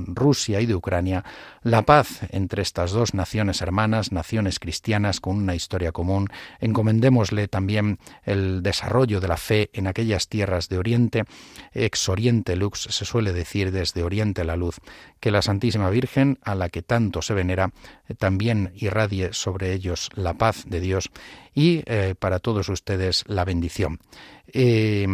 Rusia 0.07 0.59
y 0.59 0.65
de 0.65 0.75
Ucrania 0.75 1.23
la 1.63 1.83
paz 1.83 2.19
entre 2.31 2.61
estas 2.61 2.91
dos 2.91 3.13
naciones 3.13 3.61
hermanas, 3.61 4.11
naciones 4.11 4.59
cristianas 4.59 5.21
con 5.21 5.37
una 5.37 5.55
historia 5.55 5.91
común. 5.91 6.27
Encomendémosle 6.59 7.47
también 7.47 7.99
el 8.23 8.61
desarrollo 8.61 9.21
de 9.21 9.27
la 9.27 9.37
fe 9.37 9.69
en 9.73 9.87
aquellas 9.87 10.27
tierras 10.27 10.67
de 10.69 10.77
Oriente, 10.77 11.23
ex 11.71 12.09
Oriente 12.09 12.55
Lux, 12.55 12.87
se 12.89 13.05
suele 13.05 13.31
decir 13.31 13.71
desde 13.71 14.03
Oriente 14.03 14.43
la 14.43 14.57
luz, 14.57 14.79
que 15.19 15.31
la 15.31 15.41
Santísima 15.41 15.76
Virgen, 15.89 16.39
a 16.43 16.55
la 16.55 16.69
que 16.69 16.81
tanto 16.81 17.21
se 17.21 17.33
venera, 17.33 17.71
eh, 18.07 18.13
también 18.13 18.71
irradie 18.75 19.33
sobre 19.33 19.73
ellos 19.73 20.09
la 20.15 20.33
paz 20.33 20.65
de 20.67 20.79
Dios 20.79 21.09
y 21.53 21.83
eh, 21.85 22.15
para 22.17 22.39
todos 22.39 22.69
ustedes 22.69 23.23
la 23.27 23.45
bendición. 23.45 23.99
Eh, 24.47 25.07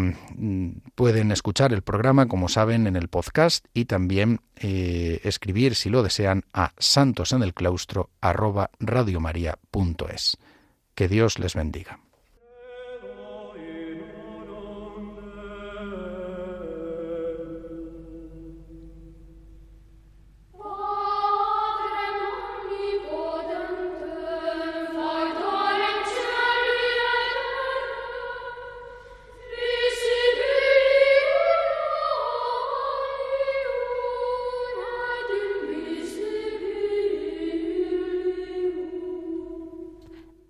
pueden 0.96 1.32
escuchar 1.32 1.74
el 1.74 1.82
programa, 1.82 2.28
como 2.28 2.50
saben, 2.50 2.88
en 2.88 2.96
el 2.96 3.08
podcast 3.08 3.66
y 3.74 3.86
también 3.86 4.42
escribir, 4.56 5.76
si 5.76 5.90
lo 5.90 6.04
desean, 6.04 6.46
a 6.54 6.72
santosenelclaustro 6.78 8.10
Que 10.96 11.10
Dios 11.10 11.40
les 11.40 11.56
bendiga. 11.56 12.00